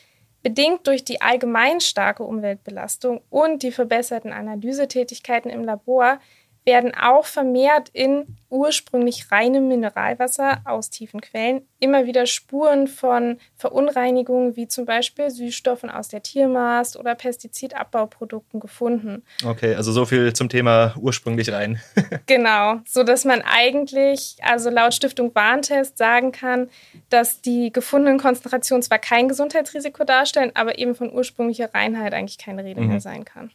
bedingt 0.42 0.86
durch 0.86 1.04
die 1.04 1.20
allgemein 1.20 1.80
starke 1.80 2.22
Umweltbelastung 2.22 3.20
und 3.30 3.62
die 3.62 3.72
verbesserten 3.72 4.32
Analysetätigkeiten 4.32 5.50
im 5.50 5.64
Labor 5.64 6.18
werden 6.64 6.92
auch 6.94 7.24
vermehrt 7.24 7.88
in 7.92 8.36
ursprünglich 8.50 9.30
reinem 9.30 9.68
Mineralwasser 9.68 10.60
aus 10.64 10.90
tiefen 10.90 11.20
Quellen 11.20 11.62
immer 11.78 12.06
wieder 12.06 12.26
Spuren 12.26 12.88
von 12.88 13.38
Verunreinigungen 13.56 14.56
wie 14.56 14.68
zum 14.68 14.84
Beispiel 14.84 15.30
Süßstoffen 15.30 15.88
aus 15.88 16.08
der 16.08 16.22
Tiermast 16.22 16.98
oder 16.98 17.14
Pestizidabbauprodukten 17.14 18.60
gefunden. 18.60 19.22
Okay, 19.44 19.74
also 19.74 19.92
so 19.92 20.04
viel 20.04 20.32
zum 20.32 20.48
Thema 20.48 20.94
ursprünglich 20.98 21.52
rein. 21.52 21.80
genau, 22.26 22.80
so 22.86 23.04
dass 23.04 23.24
man 23.24 23.42
eigentlich, 23.42 24.36
also 24.42 24.68
laut 24.68 24.94
Stiftung 24.94 25.34
Warntest 25.34 25.96
sagen 25.96 26.32
kann, 26.32 26.68
dass 27.08 27.40
die 27.40 27.72
gefundenen 27.72 28.18
Konzentrationen 28.18 28.82
zwar 28.82 28.98
kein 28.98 29.28
Gesundheitsrisiko 29.28 30.04
darstellen, 30.04 30.50
aber 30.54 30.78
eben 30.78 30.94
von 30.94 31.12
ursprünglicher 31.12 31.72
Reinheit 31.72 32.12
eigentlich 32.12 32.38
keine 32.38 32.64
Rede 32.64 32.80
mhm. 32.80 32.88
mehr 32.88 33.00
sein 33.00 33.24
kann. 33.24 33.50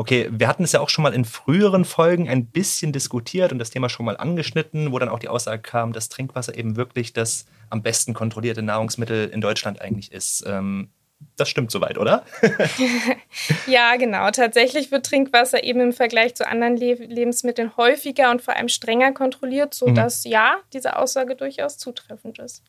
Okay, 0.00 0.30
wir 0.30 0.48
hatten 0.48 0.64
es 0.64 0.72
ja 0.72 0.80
auch 0.80 0.88
schon 0.88 1.02
mal 1.02 1.12
in 1.12 1.26
früheren 1.26 1.84
Folgen 1.84 2.26
ein 2.26 2.46
bisschen 2.46 2.90
diskutiert 2.90 3.52
und 3.52 3.58
das 3.58 3.68
Thema 3.68 3.90
schon 3.90 4.06
mal 4.06 4.16
angeschnitten, 4.16 4.92
wo 4.92 4.98
dann 4.98 5.10
auch 5.10 5.18
die 5.18 5.28
Aussage 5.28 5.60
kam, 5.60 5.92
dass 5.92 6.08
Trinkwasser 6.08 6.56
eben 6.56 6.76
wirklich 6.76 7.12
das 7.12 7.44
am 7.68 7.82
besten 7.82 8.14
kontrollierte 8.14 8.62
Nahrungsmittel 8.62 9.28
in 9.28 9.42
Deutschland 9.42 9.82
eigentlich 9.82 10.10
ist. 10.10 10.42
Ähm, 10.46 10.88
das 11.36 11.50
stimmt 11.50 11.70
soweit, 11.70 11.98
oder? 11.98 12.24
ja, 13.66 13.96
genau. 13.96 14.30
Tatsächlich 14.30 14.90
wird 14.90 15.04
Trinkwasser 15.04 15.64
eben 15.64 15.80
im 15.80 15.92
Vergleich 15.92 16.34
zu 16.34 16.48
anderen 16.48 16.78
Le 16.78 16.94
Lebensmitteln 16.94 17.76
häufiger 17.76 18.30
und 18.30 18.40
vor 18.40 18.56
allem 18.56 18.70
strenger 18.70 19.12
kontrolliert, 19.12 19.74
sodass 19.74 20.24
mhm. 20.24 20.30
ja, 20.30 20.56
diese 20.72 20.96
Aussage 20.96 21.36
durchaus 21.36 21.76
zutreffend 21.76 22.38
ist. 22.38 22.62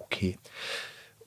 Okay. 0.00 0.36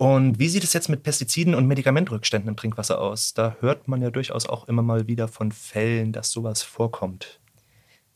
Und 0.03 0.37
wie 0.37 0.49
sieht 0.49 0.65
es 0.65 0.73
jetzt 0.73 0.89
mit 0.89 1.01
Pestiziden 1.01 1.55
und 1.55 1.65
Medikamentrückständen 1.65 2.49
im 2.49 2.57
Trinkwasser 2.57 2.99
aus? 2.99 3.33
Da 3.33 3.55
hört 3.61 3.87
man 3.87 4.01
ja 4.01 4.09
durchaus 4.09 4.45
auch 4.49 4.67
immer 4.67 4.81
mal 4.81 5.07
wieder 5.07 5.29
von 5.29 5.53
Fällen, 5.53 6.11
dass 6.11 6.29
sowas 6.29 6.61
vorkommt. 6.61 7.39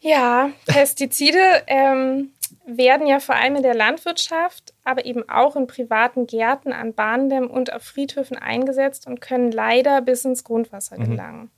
Ja, 0.01 0.49
Pestizide 0.65 1.39
ähm, 1.67 2.31
werden 2.65 3.07
ja 3.07 3.21
vor 3.21 3.35
allem 3.35 3.55
in 3.55 3.63
der 3.63 3.73
Landwirtschaft, 3.73 4.73
aber 4.83 5.05
eben 5.05 5.29
auch 5.29 5.55
in 5.55 5.65
privaten 5.65 6.27
Gärten, 6.27 6.73
an 6.73 6.93
Bahndämmen 6.93 7.49
und 7.49 7.71
auf 7.71 7.83
Friedhöfen 7.83 8.35
eingesetzt 8.35 9.07
und 9.07 9.21
können 9.21 9.53
leider 9.53 10.01
bis 10.01 10.25
ins 10.25 10.43
Grundwasser 10.43 10.99
mhm. 10.99 11.09
gelangen. 11.09 11.39
Mhm. 11.43 11.56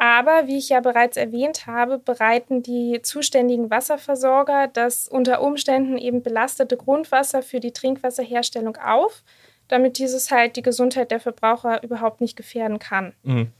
Aber 0.00 0.46
wie 0.46 0.56
ich 0.56 0.70
ja 0.70 0.80
bereits 0.80 1.18
erwähnt 1.18 1.66
habe, 1.66 1.98
bereiten 1.98 2.62
die 2.62 3.02
zuständigen 3.02 3.68
Wasserversorger 3.68 4.66
das 4.66 5.06
unter 5.06 5.42
Umständen 5.42 5.98
eben 5.98 6.22
belastete 6.22 6.78
Grundwasser 6.78 7.42
für 7.42 7.60
die 7.60 7.72
Trinkwasserherstellung 7.72 8.78
auf, 8.78 9.22
damit 9.68 9.98
dieses 9.98 10.30
halt 10.30 10.56
die 10.56 10.62
Gesundheit 10.62 11.10
der 11.10 11.20
Verbraucher 11.20 11.82
überhaupt 11.82 12.22
nicht 12.22 12.34
gefährden 12.34 12.78
kann. 12.78 13.12
Mhm. 13.24 13.52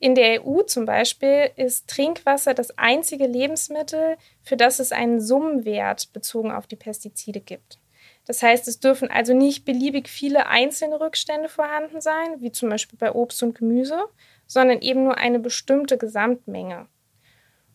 In 0.00 0.16
der 0.16 0.44
EU 0.44 0.62
zum 0.62 0.86
Beispiel 0.86 1.50
ist 1.54 1.86
Trinkwasser 1.86 2.52
das 2.52 2.76
einzige 2.76 3.28
Lebensmittel, 3.28 4.16
für 4.42 4.56
das 4.56 4.80
es 4.80 4.90
einen 4.90 5.20
Summenwert 5.20 6.12
bezogen 6.12 6.50
auf 6.50 6.66
die 6.66 6.74
Pestizide 6.74 7.40
gibt. 7.40 7.78
Das 8.26 8.42
heißt, 8.42 8.66
es 8.66 8.80
dürfen 8.80 9.08
also 9.08 9.34
nicht 9.34 9.64
beliebig 9.64 10.08
viele 10.08 10.48
einzelne 10.48 11.00
Rückstände 11.00 11.48
vorhanden 11.48 12.00
sein, 12.00 12.40
wie 12.40 12.50
zum 12.50 12.70
Beispiel 12.70 12.98
bei 12.98 13.12
Obst 13.12 13.40
und 13.44 13.56
Gemüse, 13.56 14.02
sondern 14.46 14.80
eben 14.80 15.04
nur 15.04 15.18
eine 15.18 15.38
bestimmte 15.38 15.98
Gesamtmenge. 15.98 16.86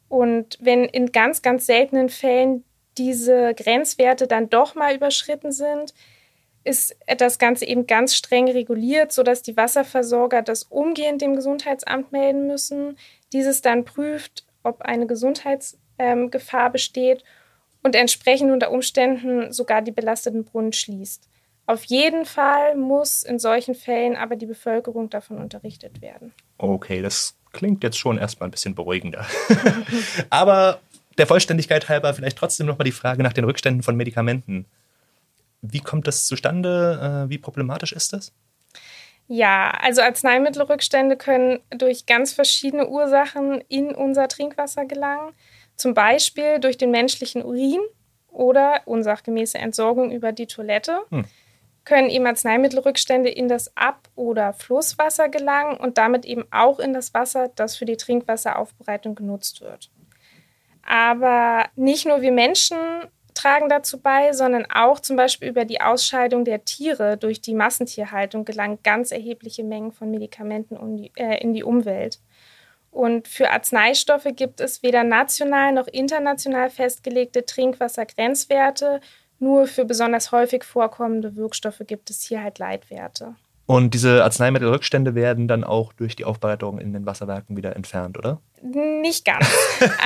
Und 0.08 0.58
wenn 0.60 0.86
in 0.86 1.12
ganz, 1.12 1.42
ganz 1.42 1.66
seltenen 1.66 2.10
Fällen 2.10 2.64
diese 2.98 3.54
Grenzwerte 3.54 4.28
dann 4.28 4.50
doch 4.50 4.76
mal 4.76 4.96
überschritten 4.96 5.52
sind, 5.52 5.94
ist 6.64 6.96
das 7.18 7.40
Ganze 7.40 7.66
eben 7.66 7.88
ganz 7.88 8.16
streng 8.16 8.50
reguliert, 8.50 9.12
sodass 9.12 9.42
die 9.42 9.58
Wasserversorger 9.58 10.42
das 10.42 10.64
umgehend 10.64 11.22
dem 11.22 11.36
Gesundheitsamt 11.36 12.12
melden 12.12 12.46
müssen. 12.46 12.98
Dieses 13.34 13.62
dann 13.62 13.86
prüft, 13.86 14.46
ob 14.64 14.82
eine 14.82 15.08
Gesundheitsgefahr 15.08 16.70
besteht 16.72 17.24
und 17.82 17.96
entsprechend 17.96 18.52
unter 18.52 18.72
Umständen 18.72 19.52
sogar 19.52 19.82
die 19.82 19.92
belasteten 19.92 20.44
Brunnen 20.44 20.74
schließt. 20.74 21.31
Auf 21.72 21.86
jeden 21.86 22.26
Fall 22.26 22.76
muss 22.76 23.24
in 23.24 23.40
solchen 23.40 23.76
Fällen 23.76 24.18
aber 24.18 24.36
die 24.36 24.46
Bevölkerung 24.46 25.10
davon 25.10 25.38
unterrichtet 25.38 26.02
werden. 26.02 26.34
Okay, 26.58 27.02
das 27.02 27.38
klingt 27.54 27.82
jetzt 27.82 27.98
schon 27.98 28.18
erstmal 28.18 28.50
ein 28.50 28.52
bisschen 28.52 28.76
beruhigender. 28.76 29.26
aber 30.30 30.82
der 31.18 31.28
Vollständigkeit 31.28 31.88
halber 31.88 32.14
vielleicht 32.14 32.38
trotzdem 32.38 32.68
nochmal 32.68 32.84
die 32.84 32.92
Frage 32.92 33.24
nach 33.24 33.32
den 33.32 33.46
Rückständen 33.46 33.84
von 33.84 33.96
Medikamenten. 33.96 34.66
Wie 35.62 35.80
kommt 35.80 36.08
das 36.08 36.28
zustande? 36.28 37.28
Äh, 37.28 37.30
wie 37.30 37.38
problematisch 37.38 37.94
ist 37.94 38.12
das? 38.12 38.34
Ja, 39.30 39.72
also 39.82 40.02
Arzneimittelrückstände 40.02 41.16
können 41.16 41.62
durch 41.70 42.06
ganz 42.06 42.34
verschiedene 42.34 42.90
Ursachen 42.90 43.64
in 43.70 43.96
unser 43.96 44.28
Trinkwasser 44.28 44.84
gelangen. 44.84 45.32
Zum 45.78 45.94
Beispiel 45.94 46.60
durch 46.60 46.78
den 46.78 46.92
menschlichen 46.92 47.46
Urin 47.46 47.80
oder 48.28 48.82
unsachgemäße 48.84 49.58
Entsorgung 49.58 50.12
über 50.12 50.34
die 50.34 50.48
Toilette. 50.48 51.00
Hm 51.12 51.24
können 51.84 52.10
eben 52.10 52.28
Arzneimittelrückstände 52.28 53.30
in 53.30 53.48
das 53.48 53.76
Ab- 53.76 54.10
oder 54.16 54.54
Flusswasser 54.54 55.30
gelangen 55.30 55.78
und 55.78 55.98
damit 55.98 56.26
eben 56.26 56.46
auch 56.52 56.80
in 56.80 56.94
das 56.94 57.14
Wasser, 57.14 57.50
das 57.56 57.76
für 57.76 57.86
die 57.86 57.98
Trinkwasseraufbereitung 57.98 59.16
genutzt 59.16 59.62
wird. 59.62 59.90
Aber 60.84 61.66
nicht 61.76 62.06
nur 62.06 62.22
wir 62.22 62.32
Menschen, 62.32 62.78
tragen 63.34 63.70
dazu 63.70 64.00
bei, 64.00 64.34
sondern 64.34 64.66
auch 64.72 65.00
zum 65.00 65.16
Beispiel 65.16 65.48
über 65.50 65.66
die 65.66 65.82
Ausscheidung 65.82 66.46
der 66.46 66.66
Tiere 66.66 67.18
durch 67.18 67.42
die 67.42 67.54
Massentierhaltung 67.54 68.46
gelangen 68.46 68.80
ganz 68.84 69.12
erhebliche 69.12 69.64
Mengen 69.64 69.92
von 69.92 70.12
Medikamenten 70.12 70.78
um 70.78 70.98
die, 70.98 71.12
äh, 71.16 71.42
in 71.42 71.54
die 71.54 71.64
Umwelt. 71.64 72.20
Und 72.92 73.30
für 73.30 73.50
Arzneistoffe 73.52 74.34
gibt 74.34 74.60
es 74.60 74.84
weder 74.84 75.04
national 75.04 75.72
noch 75.72 75.88
international 75.88 76.70
festgelegte 76.70 77.46
Trinkwassergrenzwerte. 77.46 79.00
Nur 79.42 79.66
für 79.66 79.86
besonders 79.86 80.32
häufig 80.32 80.64
vorkommende 80.64 81.36
Wirkstoffe 81.36 81.82
gibt 81.88 82.12
es 82.12 82.22
hier 82.22 82.44
halt 82.44 82.60
Leitwerte. 82.60 83.34
Und 83.66 83.96
diese 83.96 84.24
Arzneimittelrückstände 84.24 85.16
werden 85.16 85.48
dann 85.48 85.64
auch 85.64 85.94
durch 85.94 86.16
die 86.16 86.26
Aufbereitung 86.26 86.78
in 86.78 86.94
den 86.94 87.08
Wasserwerken 87.08 87.58
wieder 87.58 87.76
entfernt, 87.76 88.20
oder? 88.20 88.40
Nicht 88.62 89.26
ganz. 89.26 89.50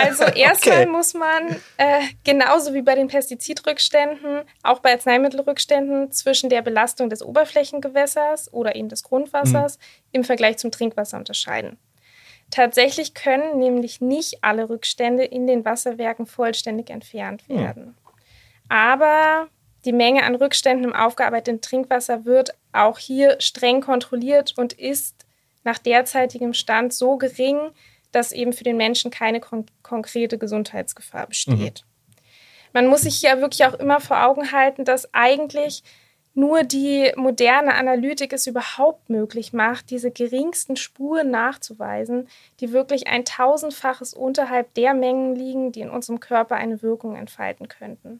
Also 0.01 0.23
erstmal 0.35 0.83
okay. 0.83 0.89
muss 0.89 1.13
man 1.15 1.49
äh, 1.75 2.03
genauso 2.23 2.73
wie 2.73 2.81
bei 2.81 2.95
den 2.95 3.09
Pestizidrückständen, 3.09 4.43
auch 4.63 4.79
bei 4.79 4.93
Arzneimittelrückständen 4.93 6.13
zwischen 6.13 6.49
der 6.49 6.61
Belastung 6.61 7.09
des 7.09 7.21
Oberflächengewässers 7.21 8.53
oder 8.53 8.77
eben 8.77 8.87
des 8.87 9.03
Grundwassers 9.03 9.77
mhm. 9.77 9.81
im 10.13 10.23
Vergleich 10.23 10.57
zum 10.59 10.71
Trinkwasser 10.71 11.17
unterscheiden. 11.17 11.77
Tatsächlich 12.51 13.15
können 13.15 13.59
nämlich 13.59 13.99
nicht 13.99 14.43
alle 14.43 14.69
Rückstände 14.69 15.25
in 15.25 15.45
den 15.45 15.65
Wasserwerken 15.65 16.25
vollständig 16.25 16.89
entfernt 16.89 17.43
hm. 17.47 17.57
werden. 17.57 17.85
Mhm. 17.85 18.04
Aber 18.69 19.47
die 19.85 19.93
Menge 19.93 20.23
an 20.23 20.35
Rückständen 20.35 20.85
im 20.85 20.95
aufgearbeiteten 20.95 21.61
Trinkwasser 21.61 22.25
wird 22.25 22.55
auch 22.73 22.97
hier 22.97 23.39
streng 23.39 23.81
kontrolliert 23.81 24.53
und 24.57 24.73
ist 24.73 25.25
nach 25.63 25.77
derzeitigem 25.77 26.53
Stand 26.53 26.93
so 26.93 27.17
gering, 27.17 27.59
dass 28.11 28.31
eben 28.31 28.53
für 28.53 28.63
den 28.63 28.77
Menschen 28.77 29.11
keine 29.11 29.39
kon 29.39 29.65
konkrete 29.83 30.37
Gesundheitsgefahr 30.37 31.27
besteht. 31.27 31.57
Mhm. 31.57 32.21
Man 32.73 32.87
muss 32.87 33.01
sich 33.01 33.21
ja 33.21 33.39
wirklich 33.39 33.65
auch 33.65 33.75
immer 33.75 34.01
vor 34.01 34.25
Augen 34.25 34.51
halten, 34.51 34.83
dass 34.83 35.13
eigentlich 35.13 35.83
nur 36.33 36.63
die 36.63 37.13
moderne 37.15 37.75
Analytik 37.75 38.33
es 38.33 38.45
überhaupt 38.45 39.09
möglich 39.09 39.53
macht, 39.53 39.89
diese 39.89 40.11
geringsten 40.11 40.75
Spuren 40.75 41.31
nachzuweisen, 41.31 42.27
die 42.59 42.73
wirklich 42.73 43.07
ein 43.07 43.23
tausendfaches 43.23 44.13
unterhalb 44.13 44.73
der 44.73 44.93
Mengen 44.93 45.35
liegen, 45.35 45.71
die 45.71 45.79
in 45.79 45.89
unserem 45.89 46.19
Körper 46.19 46.55
eine 46.55 46.81
Wirkung 46.81 47.15
entfalten 47.15 47.69
könnten. 47.69 48.19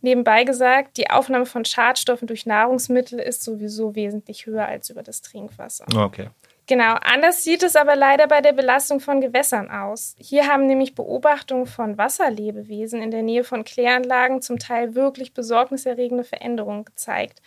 Nebenbei 0.00 0.44
gesagt, 0.44 0.96
die 0.96 1.10
Aufnahme 1.10 1.46
von 1.46 1.64
Schadstoffen 1.64 2.28
durch 2.28 2.46
Nahrungsmittel 2.46 3.18
ist 3.18 3.42
sowieso 3.42 3.94
wesentlich 3.94 4.46
höher 4.46 4.66
als 4.66 4.90
über 4.90 5.02
das 5.02 5.22
Trinkwasser. 5.22 5.86
Okay. 5.96 6.28
Genau, 6.68 6.94
anders 7.00 7.44
sieht 7.44 7.62
es 7.62 7.76
aber 7.76 7.94
leider 7.94 8.26
bei 8.26 8.40
der 8.40 8.52
Belastung 8.52 8.98
von 8.98 9.20
Gewässern 9.20 9.70
aus. 9.70 10.16
Hier 10.18 10.48
haben 10.48 10.66
nämlich 10.66 10.96
Beobachtungen 10.96 11.66
von 11.66 11.96
Wasserlebewesen 11.96 13.00
in 13.00 13.12
der 13.12 13.22
Nähe 13.22 13.44
von 13.44 13.62
Kläranlagen 13.62 14.42
zum 14.42 14.58
Teil 14.58 14.96
wirklich 14.96 15.32
besorgniserregende 15.32 16.24
Veränderungen 16.24 16.84
gezeigt, 16.84 17.40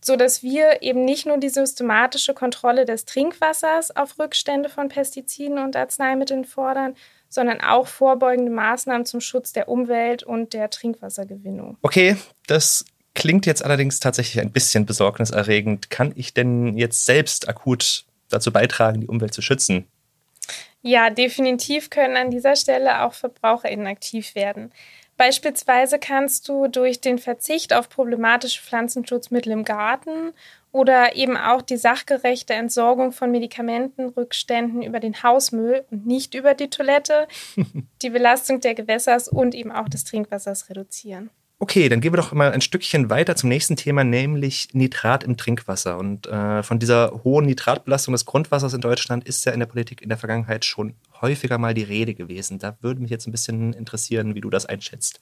sodass 0.00 0.42
wir 0.42 0.80
eben 0.82 1.04
nicht 1.04 1.26
nur 1.26 1.36
die 1.36 1.50
systematische 1.50 2.32
Kontrolle 2.32 2.86
des 2.86 3.04
Trinkwassers 3.04 3.94
auf 3.94 4.18
Rückstände 4.18 4.70
von 4.70 4.88
Pestiziden 4.88 5.58
und 5.58 5.76
Arzneimitteln 5.76 6.46
fordern, 6.46 6.94
sondern 7.36 7.60
auch 7.60 7.86
vorbeugende 7.86 8.50
Maßnahmen 8.50 9.06
zum 9.06 9.20
Schutz 9.20 9.52
der 9.52 9.68
Umwelt 9.68 10.24
und 10.24 10.54
der 10.54 10.70
Trinkwassergewinnung. 10.70 11.76
Okay, 11.82 12.16
das 12.48 12.84
klingt 13.14 13.46
jetzt 13.46 13.64
allerdings 13.64 14.00
tatsächlich 14.00 14.42
ein 14.42 14.50
bisschen 14.50 14.86
besorgniserregend. 14.86 15.90
Kann 15.90 16.12
ich 16.16 16.34
denn 16.34 16.76
jetzt 16.76 17.06
selbst 17.06 17.48
akut 17.48 18.04
dazu 18.30 18.52
beitragen, 18.52 19.02
die 19.02 19.06
Umwelt 19.06 19.34
zu 19.34 19.42
schützen. 19.42 19.86
Ja, 20.82 21.10
definitiv 21.10 21.90
können 21.90 22.16
an 22.16 22.30
dieser 22.30 22.56
Stelle 22.56 23.04
auch 23.04 23.12
VerbraucherInnen 23.12 23.86
aktiv 23.86 24.34
werden. 24.34 24.72
Beispielsweise 25.16 25.98
kannst 25.98 26.48
du 26.48 26.68
durch 26.68 27.00
den 27.00 27.18
Verzicht 27.18 27.72
auf 27.72 27.88
problematische 27.88 28.60
Pflanzenschutzmittel 28.60 29.52
im 29.52 29.64
Garten 29.64 30.32
oder 30.72 31.16
eben 31.16 31.38
auch 31.38 31.62
die 31.62 31.78
sachgerechte 31.78 32.52
Entsorgung 32.52 33.12
von 33.12 33.30
Medikamentenrückständen 33.30 34.82
über 34.82 35.00
den 35.00 35.22
Hausmüll 35.22 35.86
und 35.90 36.06
nicht 36.06 36.34
über 36.34 36.52
die 36.52 36.68
Toilette 36.68 37.28
die 38.02 38.10
Belastung 38.10 38.60
der 38.60 38.74
Gewässers 38.74 39.28
und 39.28 39.54
eben 39.54 39.72
auch 39.72 39.88
des 39.88 40.04
Trinkwassers 40.04 40.68
reduzieren. 40.68 41.30
Okay, 41.58 41.88
dann 41.88 42.02
gehen 42.02 42.12
wir 42.12 42.18
doch 42.18 42.32
mal 42.32 42.52
ein 42.52 42.60
Stückchen 42.60 43.08
weiter 43.08 43.34
zum 43.34 43.48
nächsten 43.48 43.76
Thema, 43.76 44.04
nämlich 44.04 44.68
Nitrat 44.74 45.24
im 45.24 45.38
Trinkwasser. 45.38 45.96
Und 45.96 46.26
äh, 46.26 46.62
von 46.62 46.78
dieser 46.78 47.22
hohen 47.24 47.46
Nitratbelastung 47.46 48.12
des 48.12 48.26
Grundwassers 48.26 48.74
in 48.74 48.82
Deutschland 48.82 49.26
ist 49.26 49.44
ja 49.46 49.52
in 49.52 49.60
der 49.60 49.66
Politik 49.66 50.02
in 50.02 50.10
der 50.10 50.18
Vergangenheit 50.18 50.66
schon 50.66 50.94
häufiger 51.22 51.56
mal 51.56 51.72
die 51.72 51.82
Rede 51.82 52.12
gewesen. 52.12 52.58
Da 52.58 52.76
würde 52.82 53.00
mich 53.00 53.10
jetzt 53.10 53.26
ein 53.26 53.32
bisschen 53.32 53.72
interessieren, 53.72 54.34
wie 54.34 54.42
du 54.42 54.50
das 54.50 54.66
einschätzt. 54.66 55.20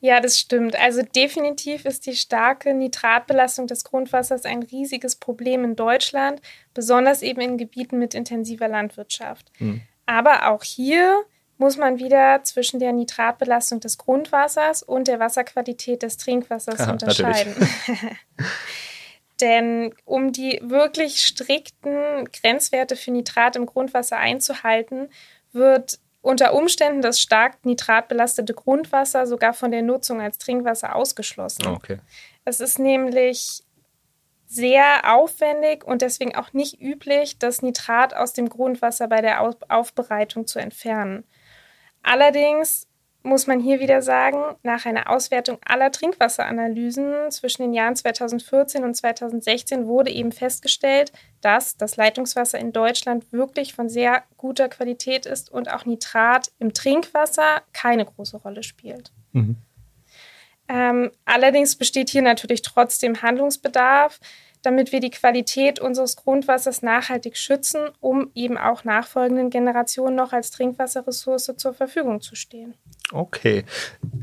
Ja, 0.00 0.20
das 0.20 0.38
stimmt. 0.38 0.76
Also 0.76 1.02
definitiv 1.02 1.86
ist 1.86 2.06
die 2.06 2.14
starke 2.14 2.72
Nitratbelastung 2.72 3.66
des 3.66 3.82
Grundwassers 3.82 4.44
ein 4.44 4.62
riesiges 4.62 5.16
Problem 5.16 5.64
in 5.64 5.74
Deutschland, 5.74 6.40
besonders 6.72 7.22
eben 7.22 7.40
in 7.40 7.58
Gebieten 7.58 7.98
mit 7.98 8.14
intensiver 8.14 8.68
Landwirtschaft. 8.68 9.50
Hm. 9.58 9.82
Aber 10.06 10.50
auch 10.50 10.62
hier 10.62 11.24
muss 11.62 11.76
man 11.76 12.00
wieder 12.00 12.42
zwischen 12.42 12.80
der 12.80 12.92
Nitratbelastung 12.92 13.78
des 13.78 13.96
Grundwassers 13.96 14.82
und 14.82 15.06
der 15.06 15.20
Wasserqualität 15.20 16.02
des 16.02 16.16
Trinkwassers 16.16 16.80
Aha, 16.80 16.90
unterscheiden. 16.90 17.54
Denn 19.40 19.94
um 20.04 20.32
die 20.32 20.60
wirklich 20.60 21.22
strikten 21.24 22.28
Grenzwerte 22.32 22.96
für 22.96 23.12
Nitrat 23.12 23.54
im 23.54 23.66
Grundwasser 23.66 24.16
einzuhalten, 24.16 25.08
wird 25.52 26.00
unter 26.20 26.52
Umständen 26.52 27.00
das 27.00 27.20
stark 27.20 27.64
nitratbelastete 27.64 28.54
Grundwasser 28.54 29.28
sogar 29.28 29.54
von 29.54 29.70
der 29.70 29.82
Nutzung 29.82 30.20
als 30.20 30.38
Trinkwasser 30.38 30.96
ausgeschlossen. 30.96 31.68
Okay. 31.68 31.98
Es 32.44 32.58
ist 32.58 32.80
nämlich 32.80 33.62
sehr 34.48 35.14
aufwendig 35.14 35.84
und 35.84 36.02
deswegen 36.02 36.34
auch 36.34 36.52
nicht 36.52 36.80
üblich, 36.80 37.38
das 37.38 37.62
Nitrat 37.62 38.16
aus 38.16 38.32
dem 38.32 38.48
Grundwasser 38.48 39.06
bei 39.06 39.20
der 39.20 39.40
Aufbereitung 39.68 40.48
zu 40.48 40.58
entfernen. 40.58 41.22
Allerdings 42.02 42.86
muss 43.24 43.46
man 43.46 43.60
hier 43.60 43.80
wieder 43.80 44.02
sagen, 44.02 44.56
nach 44.62 44.84
einer 44.84 45.08
Auswertung 45.08 45.58
aller 45.64 45.92
Trinkwasseranalysen 45.92 47.30
zwischen 47.30 47.62
den 47.62 47.72
Jahren 47.72 47.94
2014 47.94 48.84
und 48.84 48.94
2016 48.94 49.86
wurde 49.86 50.10
eben 50.10 50.32
festgestellt, 50.32 51.12
dass 51.40 51.76
das 51.76 51.96
Leitungswasser 51.96 52.58
in 52.58 52.72
Deutschland 52.72 53.32
wirklich 53.32 53.74
von 53.74 53.88
sehr 53.88 54.24
guter 54.36 54.68
Qualität 54.68 55.26
ist 55.26 55.50
und 55.52 55.70
auch 55.70 55.84
Nitrat 55.84 56.50
im 56.58 56.74
Trinkwasser 56.74 57.62
keine 57.72 58.04
große 58.04 58.38
Rolle 58.38 58.62
spielt. 58.62 59.12
Mhm. 59.32 59.56
Ähm, 60.68 61.10
allerdings 61.24 61.76
besteht 61.76 62.10
hier 62.10 62.22
natürlich 62.22 62.62
trotzdem 62.62 63.22
Handlungsbedarf 63.22 64.20
damit 64.62 64.92
wir 64.92 65.00
die 65.00 65.10
Qualität 65.10 65.80
unseres 65.80 66.16
Grundwassers 66.16 66.82
nachhaltig 66.82 67.36
schützen, 67.36 67.88
um 68.00 68.30
eben 68.34 68.56
auch 68.56 68.84
nachfolgenden 68.84 69.50
Generationen 69.50 70.16
noch 70.16 70.32
als 70.32 70.50
Trinkwasserressource 70.50 71.52
zur 71.56 71.74
Verfügung 71.74 72.20
zu 72.20 72.36
stehen. 72.36 72.74
Okay. 73.12 73.64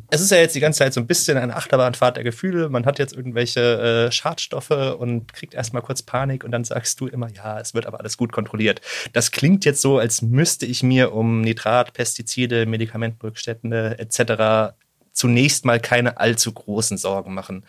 Es 0.09 0.21
ist 0.21 0.31
ja 0.31 0.37
jetzt 0.37 0.55
die 0.55 0.59
ganze 0.59 0.79
Zeit 0.79 0.93
so 0.93 1.01
ein 1.01 1.07
bisschen 1.07 1.37
eine 1.37 1.55
Achterbahnfahrt 1.55 2.17
der 2.17 2.23
Gefühle. 2.23 2.69
Man 2.69 2.85
hat 2.85 2.97
jetzt 2.97 3.13
irgendwelche 3.13 4.07
äh, 4.07 4.11
Schadstoffe 4.11 4.71
und 4.71 5.31
kriegt 5.33 5.53
erstmal 5.53 5.81
kurz 5.81 6.01
Panik 6.01 6.43
und 6.43 6.51
dann 6.51 6.63
sagst 6.63 6.99
du 6.99 7.07
immer, 7.07 7.29
ja, 7.29 7.59
es 7.59 7.73
wird 7.73 7.85
aber 7.85 7.99
alles 7.99 8.17
gut 8.17 8.31
kontrolliert. 8.31 8.81
Das 9.13 9.31
klingt 9.31 9.65
jetzt 9.65 9.81
so, 9.81 9.99
als 9.99 10.21
müsste 10.21 10.65
ich 10.65 10.81
mir 10.81 11.13
um 11.13 11.41
Nitrat, 11.41 11.93
Pestizide, 11.93 12.65
Medikamentenrückstände 12.65 13.99
etc. 13.99 14.73
zunächst 15.11 15.65
mal 15.65 15.79
keine 15.79 16.17
allzu 16.17 16.51
großen 16.51 16.97
Sorgen 16.97 17.33
machen. 17.33 17.63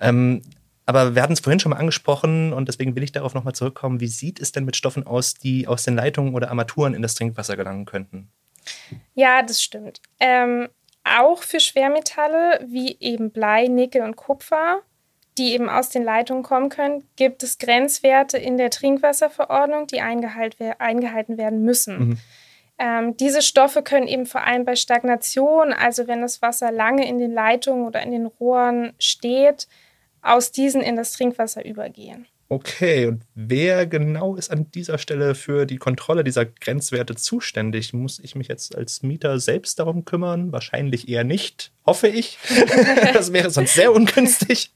Ähm, 0.00 0.42
aber 0.86 1.14
wir 1.14 1.22
hatten 1.22 1.32
es 1.32 1.40
vorhin 1.40 1.60
schon 1.60 1.70
mal 1.70 1.78
angesprochen 1.78 2.52
und 2.52 2.68
deswegen 2.68 2.94
will 2.94 3.02
ich 3.02 3.12
darauf 3.12 3.34
nochmal 3.34 3.54
zurückkommen. 3.54 4.00
Wie 4.00 4.06
sieht 4.06 4.40
es 4.40 4.52
denn 4.52 4.64
mit 4.64 4.76
Stoffen 4.76 5.06
aus, 5.06 5.34
die 5.34 5.66
aus 5.66 5.82
den 5.82 5.96
Leitungen 5.96 6.34
oder 6.34 6.48
Armaturen 6.48 6.94
in 6.94 7.02
das 7.02 7.14
Trinkwasser 7.14 7.56
gelangen 7.56 7.84
könnten? 7.84 8.30
Ja, 9.14 9.42
das 9.42 9.62
stimmt. 9.62 10.00
Ähm, 10.20 10.68
auch 11.04 11.42
für 11.42 11.60
Schwermetalle 11.60 12.64
wie 12.68 12.96
eben 13.00 13.30
Blei, 13.30 13.66
Nickel 13.66 14.02
und 14.02 14.16
Kupfer, 14.16 14.82
die 15.38 15.52
eben 15.52 15.68
aus 15.68 15.90
den 15.90 16.02
Leitungen 16.02 16.42
kommen 16.42 16.68
können, 16.68 17.04
gibt 17.16 17.42
es 17.42 17.58
Grenzwerte 17.58 18.38
in 18.38 18.56
der 18.56 18.70
Trinkwasserverordnung, 18.70 19.86
die 19.86 20.00
eingehalten 20.00 21.36
werden 21.36 21.62
müssen. 21.62 21.98
Mhm. 21.98 22.18
Ähm, 22.78 23.16
diese 23.16 23.42
Stoffe 23.42 23.82
können 23.82 24.06
eben 24.06 24.26
vor 24.26 24.44
allem 24.44 24.64
bei 24.64 24.76
Stagnation, 24.76 25.72
also 25.72 26.06
wenn 26.06 26.20
das 26.20 26.42
Wasser 26.42 26.70
lange 26.70 27.08
in 27.08 27.18
den 27.18 27.32
Leitungen 27.32 27.86
oder 27.86 28.02
in 28.02 28.10
den 28.12 28.26
Rohren 28.26 28.92
steht, 28.98 29.66
aus 30.34 30.52
diesen 30.52 30.80
in 30.80 30.96
das 30.96 31.12
Trinkwasser 31.12 31.64
übergehen. 31.64 32.26
Okay, 32.48 33.06
und 33.06 33.22
wer 33.34 33.88
genau 33.88 34.36
ist 34.36 34.52
an 34.52 34.70
dieser 34.70 34.98
Stelle 34.98 35.34
für 35.34 35.66
die 35.66 35.78
Kontrolle 35.78 36.22
dieser 36.22 36.46
Grenzwerte 36.46 37.16
zuständig? 37.16 37.92
Muss 37.92 38.20
ich 38.20 38.36
mich 38.36 38.46
jetzt 38.46 38.76
als 38.76 39.02
Mieter 39.02 39.40
selbst 39.40 39.80
darum 39.80 40.04
kümmern? 40.04 40.52
Wahrscheinlich 40.52 41.08
eher 41.08 41.24
nicht, 41.24 41.72
hoffe 41.84 42.06
ich. 42.06 42.38
das 43.12 43.32
wäre 43.32 43.50
sonst 43.50 43.74
sehr 43.74 43.92
ungünstig. 43.92 44.70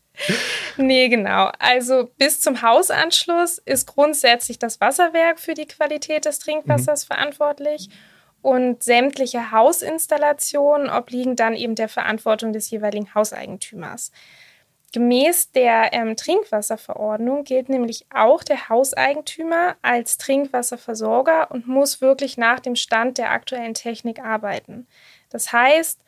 Nee, 0.78 1.08
genau. 1.08 1.52
Also 1.60 2.10
bis 2.18 2.40
zum 2.40 2.60
Hausanschluss 2.60 3.58
ist 3.58 3.86
grundsätzlich 3.86 4.58
das 4.58 4.80
Wasserwerk 4.80 5.38
für 5.38 5.54
die 5.54 5.66
Qualität 5.66 6.24
des 6.24 6.40
Trinkwassers 6.40 7.04
mhm. 7.04 7.14
verantwortlich. 7.14 7.88
und 8.42 8.82
sämtliche 8.82 9.52
Hausinstallationen 9.52 10.88
obliegen 10.88 11.36
dann 11.36 11.54
eben 11.54 11.74
der 11.74 11.88
Verantwortung 11.88 12.52
des 12.52 12.70
jeweiligen 12.70 13.14
Hauseigentümers. 13.14 14.12
Gemäß 14.92 15.52
der 15.52 15.92
ähm, 15.92 16.16
Trinkwasserverordnung 16.16 17.44
gilt 17.44 17.68
nämlich 17.68 18.06
auch 18.12 18.42
der 18.42 18.68
Hauseigentümer 18.68 19.76
als 19.82 20.18
Trinkwasserversorger 20.18 21.50
und 21.52 21.68
muss 21.68 22.00
wirklich 22.00 22.36
nach 22.36 22.58
dem 22.58 22.74
Stand 22.74 23.18
der 23.18 23.30
aktuellen 23.30 23.74
Technik 23.74 24.18
arbeiten. 24.18 24.88
Das 25.28 25.52
heißt, 25.52 26.04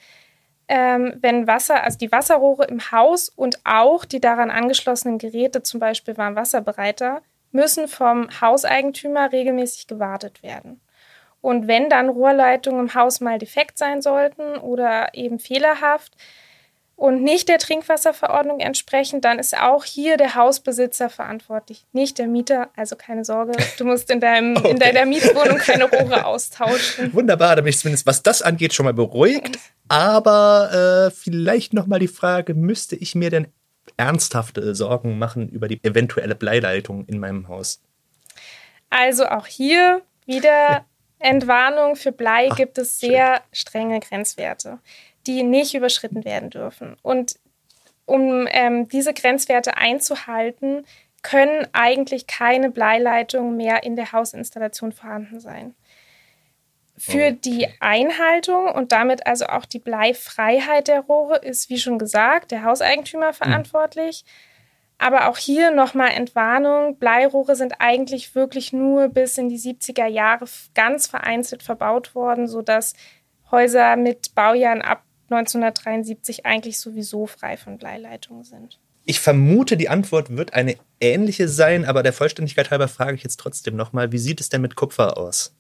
ähm, 0.67 1.15
wenn 1.21 1.47
Wasser, 1.47 1.85
also 1.85 1.97
die 1.99 2.11
Wasserrohre 2.11 2.65
im 2.65 2.91
Haus 2.91 3.29
und 3.29 3.61
auch 3.65 4.05
die 4.05 4.21
daran 4.21 4.51
angeschlossenen 4.51 5.19
Geräte, 5.19 5.63
zum 5.63 5.79
Beispiel 5.79 6.17
Warmwasserbereiter, 6.17 7.23
müssen 7.53 7.87
vom 7.87 8.29
Hauseigentümer 8.41 9.31
regelmäßig 9.31 9.87
gewartet 9.87 10.43
werden. 10.43 10.81
Und 11.41 11.69
wenn 11.69 11.89
dann 11.89 12.09
Rohrleitungen 12.09 12.81
im 12.81 12.95
Haus 12.95 13.21
mal 13.21 13.39
defekt 13.39 13.79
sein 13.79 14.01
sollten 14.01 14.57
oder 14.57 15.15
eben 15.15 15.39
fehlerhaft, 15.39 16.17
und 16.97 17.23
nicht 17.23 17.49
der 17.49 17.59
Trinkwasserverordnung 17.59 18.61
entsprechen, 18.61 19.21
dann 19.21 19.39
ist 19.39 19.59
auch 19.59 19.85
hier 19.85 20.17
der 20.17 20.35
Hausbesitzer 20.35 21.11
verantwortlich, 21.11 21.85
nicht 21.93 22.19
der 22.19 22.29
Mieter. 22.29 22.71
Also 22.77 22.97
keine 22.97 23.25
Sorge, 23.25 23.53
du 23.79 23.85
musst 23.85 24.11
in, 24.11 24.21
deinem, 24.21 24.57
okay. 24.57 24.71
in 24.71 24.79
deiner 24.79 25.07
Mietwohnung 25.07 25.59
keine 25.59 25.85
Rohre 25.91 26.25
austauschen. 26.25 27.13
Wunderbar, 27.13 27.57
da 27.57 27.63
bin 27.63 27.71
ich 27.71 27.79
zumindest, 27.79 28.07
was 28.07 28.23
das 28.23 28.43
angeht, 28.43 28.75
schon 28.75 28.85
mal 28.85 28.95
beruhigt. 28.95 29.59
Aber 29.89 31.09
äh, 31.09 31.11
vielleicht 31.11 31.75
nochmal 31.75 31.99
die 31.99 32.09
Frage, 32.09 32.55
müsste 32.55 32.97
ich 32.97 33.15
mir 33.15 33.31
denn 33.31 33.49
ernsthafte 33.97 34.75
Sorgen 34.75 35.19
machen 35.19 35.49
über 35.49 35.69
die 35.69 35.83
eventuelle 35.83 36.35
Bleileitung 36.35 37.05
in 37.07 37.19
meinem 37.19 37.49
Haus? 37.49 37.83
Also 38.91 39.27
auch 39.27 39.47
hier 39.47 40.03
wieder 40.25 40.85
Entwarnung 41.19 41.97
für 41.97 42.13
Blei 42.13 42.49
Ach, 42.51 42.57
gibt 42.57 42.79
es 42.79 43.01
sehr 43.01 43.43
strenge 43.53 44.01
Grenzwerte 44.01 44.79
die 45.27 45.43
nicht 45.43 45.75
überschritten 45.75 46.25
werden 46.25 46.51
dürfen. 46.51 46.97
Und 47.03 47.37
um 48.05 48.47
ähm, 48.51 48.89
diese 48.89 49.15
Grenzwerte 49.15 49.77
einzuhalten, 49.77 50.85
können 51.23 51.67
eigentlich 51.73 52.27
keine 52.27 52.71
Bleileitungen 52.71 53.57
mehr 53.57 53.85
in 53.85 53.97
der 53.97 54.13
Hausinstallation 54.13 54.93
vorhanden 54.93 55.41
sein. 55.41 55.75
Für 56.99 57.29
okay. 57.29 57.39
die 57.45 57.69
Einhaltung 57.81 58.69
und 58.69 58.93
damit 58.93 59.27
also 59.27 59.47
auch 59.47 59.65
die 59.65 59.79
Bleifreiheit 59.79 60.89
der 60.89 61.01
Rohre 61.01 61.39
ist, 61.39 61.71
wie 61.71 61.79
schon 61.79 61.99
gesagt, 61.99 62.51
der 62.51 62.65
Hauseigentümer 62.65 63.29
hm. 63.29 63.35
verantwortlich. 63.35 64.25
Aber 64.99 65.29
auch 65.29 65.39
hier 65.39 65.73
nochmal 65.73 66.11
Entwarnung. 66.11 66.97
Bleirohre 66.99 67.57
sind 67.57 67.81
eigentlich 67.81 68.35
wirklich 68.35 68.73
nur 68.73 69.09
bis 69.09 69.37
in 69.37 69.49
die 69.49 69.59
70er 69.59 70.07
Jahre 70.07 70.45
ganz 70.75 71.09
vereinzelt 71.09 71.63
verbaut 71.63 72.15
worden, 72.15 72.47
sodass 72.47 72.95
Häuser 73.51 73.97
mit 73.97 74.35
Baujahren 74.35 74.83
ab 74.83 75.03
1973 75.33 76.47
eigentlich 76.47 76.79
sowieso 76.79 77.27
frei 77.27 77.57
von 77.57 77.79
Bleileitungen 77.79 78.45
sind. 78.45 78.79
Ich 79.05 79.21
vermute, 79.21 79.77
die 79.77 79.89
Antwort 79.89 80.37
wird 80.37 80.55
eine 80.55 80.77
ähnliche 81.01 81.49
sein, 81.49 81.85
aber 81.85 82.03
der 82.03 82.13
Vollständigkeit 82.13 82.71
halber 82.71 82.89
frage 82.89 83.17
ich 83.17 83.23
jetzt 83.23 83.39
trotzdem 83.39 83.75
nochmal, 83.75 84.13
wie 84.13 84.19
sieht 84.19 84.41
es 84.41 84.49
denn 84.49 84.63
mit 84.63 84.77
Kupfer 84.77 85.17
aus? 85.17 85.57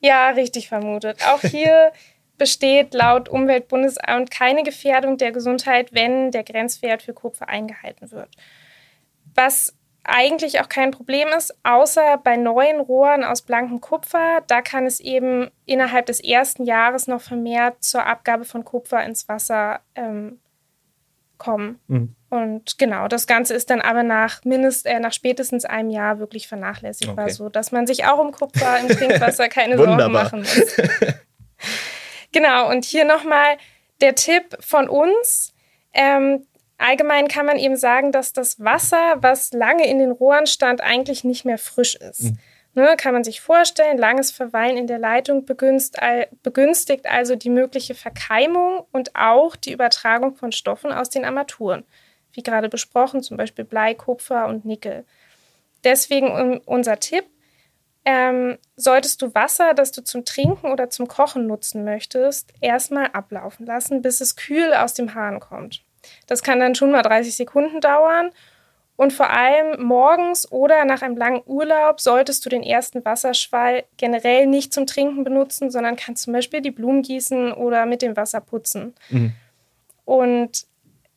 Ja, 0.00 0.30
richtig 0.30 0.68
vermutet. 0.68 1.18
Auch 1.26 1.40
hier 1.40 1.92
besteht 2.38 2.92
laut 2.92 3.28
Umweltbundesamt 3.28 4.30
keine 4.30 4.62
Gefährdung 4.62 5.16
der 5.16 5.32
Gesundheit, 5.32 5.94
wenn 5.94 6.30
der 6.30 6.44
Grenzwert 6.44 7.02
für 7.02 7.14
Kupfer 7.14 7.48
eingehalten 7.48 8.10
wird. 8.10 8.28
Was 9.34 9.75
eigentlich 10.08 10.60
auch 10.60 10.68
kein 10.68 10.90
Problem 10.90 11.28
ist, 11.36 11.54
außer 11.62 12.18
bei 12.22 12.36
neuen 12.36 12.80
Rohren 12.80 13.24
aus 13.24 13.42
blankem 13.42 13.80
Kupfer. 13.80 14.42
Da 14.46 14.62
kann 14.62 14.86
es 14.86 15.00
eben 15.00 15.50
innerhalb 15.64 16.06
des 16.06 16.20
ersten 16.20 16.64
Jahres 16.64 17.06
noch 17.06 17.20
vermehrt 17.20 17.82
zur 17.82 18.06
Abgabe 18.06 18.44
von 18.44 18.64
Kupfer 18.64 19.04
ins 19.04 19.28
Wasser 19.28 19.80
ähm, 19.94 20.40
kommen. 21.38 21.80
Mhm. 21.88 22.14
Und 22.28 22.78
genau, 22.78 23.08
das 23.08 23.26
Ganze 23.26 23.54
ist 23.54 23.70
dann 23.70 23.80
aber 23.80 24.02
nach 24.02 24.44
mindest, 24.44 24.86
äh, 24.86 24.98
nach 24.98 25.12
spätestens 25.12 25.64
einem 25.64 25.90
Jahr 25.90 26.18
wirklich 26.18 26.48
vernachlässigbar, 26.48 27.26
okay. 27.26 27.32
so 27.32 27.48
dass 27.48 27.72
man 27.72 27.86
sich 27.86 28.04
auch 28.04 28.18
um 28.18 28.32
Kupfer 28.32 28.78
im 28.80 28.88
Trinkwasser 28.88 29.48
keine 29.48 29.76
Sorgen 29.78 30.12
machen 30.12 30.40
muss. 30.40 30.76
genau, 32.32 32.70
und 32.70 32.84
hier 32.84 33.04
nochmal 33.04 33.56
der 34.00 34.14
Tipp 34.14 34.56
von 34.60 34.88
uns. 34.88 35.54
Ähm, 35.92 36.46
allgemein 36.78 37.28
kann 37.28 37.46
man 37.46 37.58
eben 37.58 37.76
sagen, 37.76 38.12
dass 38.12 38.32
das 38.32 38.60
Wasser, 38.62 39.16
was 39.16 39.52
lange 39.52 39.88
in 39.88 39.98
den 39.98 40.10
Rohren 40.10 40.46
stand, 40.46 40.80
eigentlich 40.80 41.24
nicht 41.24 41.44
mehr 41.44 41.58
frisch 41.58 41.96
ist. 41.96 42.24
Mhm. 42.24 42.38
Ne, 42.74 42.94
kann 42.98 43.14
man 43.14 43.24
sich 43.24 43.40
vorstellen, 43.40 43.96
langes 43.96 44.30
Verweilen 44.32 44.76
in 44.76 44.86
der 44.86 44.98
Leitung 44.98 45.46
begünstigt 45.46 47.06
also 47.06 47.34
die 47.34 47.48
mögliche 47.48 47.94
Verkeimung 47.94 48.84
und 48.92 49.16
auch 49.16 49.56
die 49.56 49.72
Übertragung 49.72 50.34
von 50.34 50.52
Stoffen 50.52 50.92
aus 50.92 51.08
den 51.08 51.24
Armaturen. 51.24 51.84
Wie 52.32 52.42
gerade 52.42 52.68
besprochen, 52.68 53.22
zum 53.22 53.38
Beispiel 53.38 53.64
Blei, 53.64 53.94
Kupfer 53.94 54.46
und 54.46 54.66
Nickel. 54.66 55.06
Deswegen 55.84 56.58
unser 56.66 57.00
Tipp, 57.00 57.24
ähm, 58.04 58.58
solltest 58.76 59.22
du 59.22 59.34
Wasser, 59.34 59.72
das 59.72 59.90
du 59.90 60.04
zum 60.04 60.26
Trinken 60.26 60.70
oder 60.70 60.90
zum 60.90 61.08
Kochen 61.08 61.46
nutzen 61.46 61.82
möchtest, 61.82 62.52
erstmal 62.60 63.06
ablaufen 63.06 63.64
lassen, 63.64 64.02
bis 64.02 64.20
es 64.20 64.36
kühl 64.36 64.74
aus 64.74 64.92
dem 64.92 65.14
Hahn 65.14 65.40
kommt. 65.40 65.85
Das 66.26 66.42
kann 66.42 66.60
dann 66.60 66.74
schon 66.74 66.90
mal 66.90 67.02
30 67.02 67.36
Sekunden 67.36 67.80
dauern. 67.80 68.30
Und 68.96 69.12
vor 69.12 69.28
allem 69.28 69.82
morgens 69.82 70.50
oder 70.50 70.84
nach 70.86 71.02
einem 71.02 71.18
langen 71.18 71.42
Urlaub 71.44 72.00
solltest 72.00 72.44
du 72.44 72.48
den 72.48 72.62
ersten 72.62 73.04
Wasserschwall 73.04 73.84
generell 73.98 74.46
nicht 74.46 74.72
zum 74.72 74.86
Trinken 74.86 75.22
benutzen, 75.22 75.70
sondern 75.70 75.96
kannst 75.96 76.24
zum 76.24 76.32
Beispiel 76.32 76.62
die 76.62 76.70
Blumen 76.70 77.02
gießen 77.02 77.52
oder 77.52 77.84
mit 77.84 78.00
dem 78.00 78.16
Wasser 78.16 78.40
putzen. 78.40 78.94
Mhm. 79.10 79.34
Und 80.06 80.66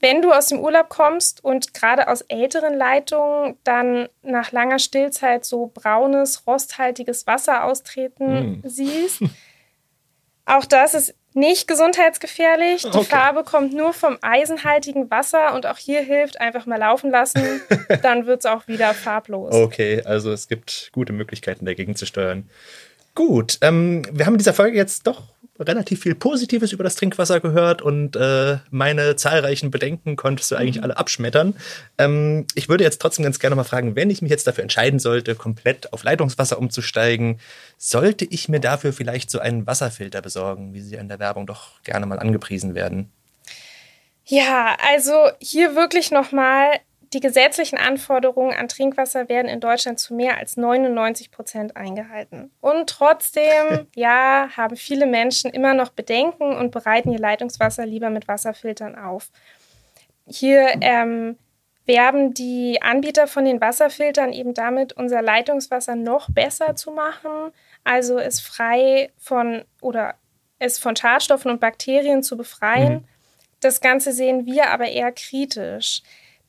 wenn 0.01 0.21
du 0.21 0.31
aus 0.31 0.47
dem 0.47 0.59
Urlaub 0.59 0.89
kommst 0.89 1.43
und 1.43 1.73
gerade 1.73 2.07
aus 2.07 2.21
älteren 2.21 2.73
Leitungen 2.73 3.57
dann 3.63 4.09
nach 4.23 4.51
langer 4.51 4.79
Stillzeit 4.79 5.45
so 5.45 5.71
braunes, 5.73 6.47
rosthaltiges 6.47 7.27
Wasser 7.27 7.63
austreten 7.63 8.61
mhm. 8.61 8.61
siehst, 8.65 9.23
auch 10.45 10.65
das 10.65 10.93
ist 10.93 11.15
nicht 11.33 11.67
gesundheitsgefährlich. 11.67 12.81
Die 12.83 12.87
okay. 12.87 13.03
Farbe 13.03 13.43
kommt 13.43 13.73
nur 13.73 13.93
vom 13.93 14.17
eisenhaltigen 14.21 15.09
Wasser 15.11 15.53
und 15.53 15.65
auch 15.65 15.77
hier 15.77 16.01
hilft 16.01 16.39
einfach 16.41 16.65
mal 16.65 16.79
laufen 16.79 17.11
lassen, 17.11 17.61
dann 18.01 18.25
wird 18.25 18.39
es 18.39 18.45
auch 18.45 18.67
wieder 18.67 18.93
farblos. 18.93 19.53
Okay, 19.53 20.01
also 20.03 20.31
es 20.31 20.47
gibt 20.47 20.89
gute 20.91 21.13
Möglichkeiten 21.13 21.65
dagegen 21.65 21.95
zu 21.95 22.05
steuern. 22.05 22.49
Gut, 23.15 23.57
ähm, 23.61 24.03
wir 24.11 24.25
haben 24.25 24.35
in 24.35 24.37
dieser 24.39 24.53
Folge 24.53 24.77
jetzt 24.77 25.05
doch 25.07 25.23
relativ 25.59 26.01
viel 26.01 26.15
Positives 26.15 26.71
über 26.71 26.83
das 26.83 26.95
Trinkwasser 26.95 27.39
gehört 27.39 27.81
und 27.81 28.15
äh, 28.15 28.57
meine 28.71 29.15
zahlreichen 29.15 29.71
Bedenken 29.71 30.15
konntest 30.15 30.51
du 30.51 30.55
eigentlich 30.55 30.77
mhm. 30.77 30.83
alle 30.83 30.97
abschmettern. 30.97 31.55
Ähm, 31.97 32.45
ich 32.55 32.69
würde 32.69 32.83
jetzt 32.83 33.01
trotzdem 33.01 33.23
ganz 33.23 33.39
gerne 33.39 33.55
mal 33.55 33.63
fragen, 33.63 33.95
wenn 33.95 34.09
ich 34.09 34.21
mich 34.21 34.31
jetzt 34.31 34.47
dafür 34.47 34.63
entscheiden 34.63 34.99
sollte, 34.99 35.35
komplett 35.35 35.91
auf 35.93 36.03
Leitungswasser 36.03 36.57
umzusteigen, 36.57 37.39
sollte 37.77 38.25
ich 38.25 38.49
mir 38.49 38.59
dafür 38.59 38.93
vielleicht 38.93 39.29
so 39.29 39.39
einen 39.39 39.67
Wasserfilter 39.67 40.21
besorgen, 40.21 40.73
wie 40.73 40.81
sie 40.81 40.95
in 40.95 41.09
der 41.09 41.19
Werbung 41.19 41.45
doch 41.45 41.81
gerne 41.83 42.05
mal 42.05 42.19
angepriesen 42.19 42.75
werden? 42.75 43.11
Ja, 44.25 44.77
also 44.87 45.29
hier 45.39 45.75
wirklich 45.75 46.11
nochmal 46.11 46.79
die 47.13 47.19
gesetzlichen 47.19 47.77
Anforderungen 47.77 48.53
an 48.53 48.67
Trinkwasser 48.67 49.29
werden 49.29 49.47
in 49.47 49.59
Deutschland 49.59 49.99
zu 49.99 50.13
mehr 50.13 50.37
als 50.37 50.57
99 50.57 51.31
Prozent 51.31 51.75
eingehalten. 51.75 52.51
Und 52.61 52.89
trotzdem, 52.89 53.87
ja, 53.95 54.49
haben 54.55 54.75
viele 54.75 55.07
Menschen 55.07 55.49
immer 55.49 55.73
noch 55.73 55.89
Bedenken 55.89 56.55
und 56.55 56.71
bereiten 56.71 57.11
ihr 57.11 57.19
Leitungswasser 57.19 57.85
lieber 57.85 58.09
mit 58.09 58.27
Wasserfiltern 58.27 58.95
auf. 58.95 59.31
Hier 60.27 60.67
ähm, 60.81 61.37
werben 61.85 62.35
die 62.35 62.79
Anbieter 62.83 63.25
von 63.25 63.45
den 63.45 63.59
Wasserfiltern 63.59 64.31
eben 64.31 64.53
damit, 64.53 64.93
unser 64.93 65.23
Leitungswasser 65.23 65.95
noch 65.95 66.29
besser 66.29 66.75
zu 66.75 66.91
machen, 66.91 67.51
also 67.83 68.19
es 68.19 68.39
frei 68.39 69.11
von 69.17 69.63
oder 69.81 70.13
es 70.59 70.77
von 70.77 70.95
Schadstoffen 70.95 71.49
und 71.49 71.59
Bakterien 71.59 72.21
zu 72.21 72.37
befreien. 72.37 72.93
Mhm. 72.93 73.05
Das 73.61 73.81
Ganze 73.81 74.11
sehen 74.11 74.45
wir 74.45 74.69
aber 74.69 74.87
eher 74.87 75.11
kritisch. 75.11 76.03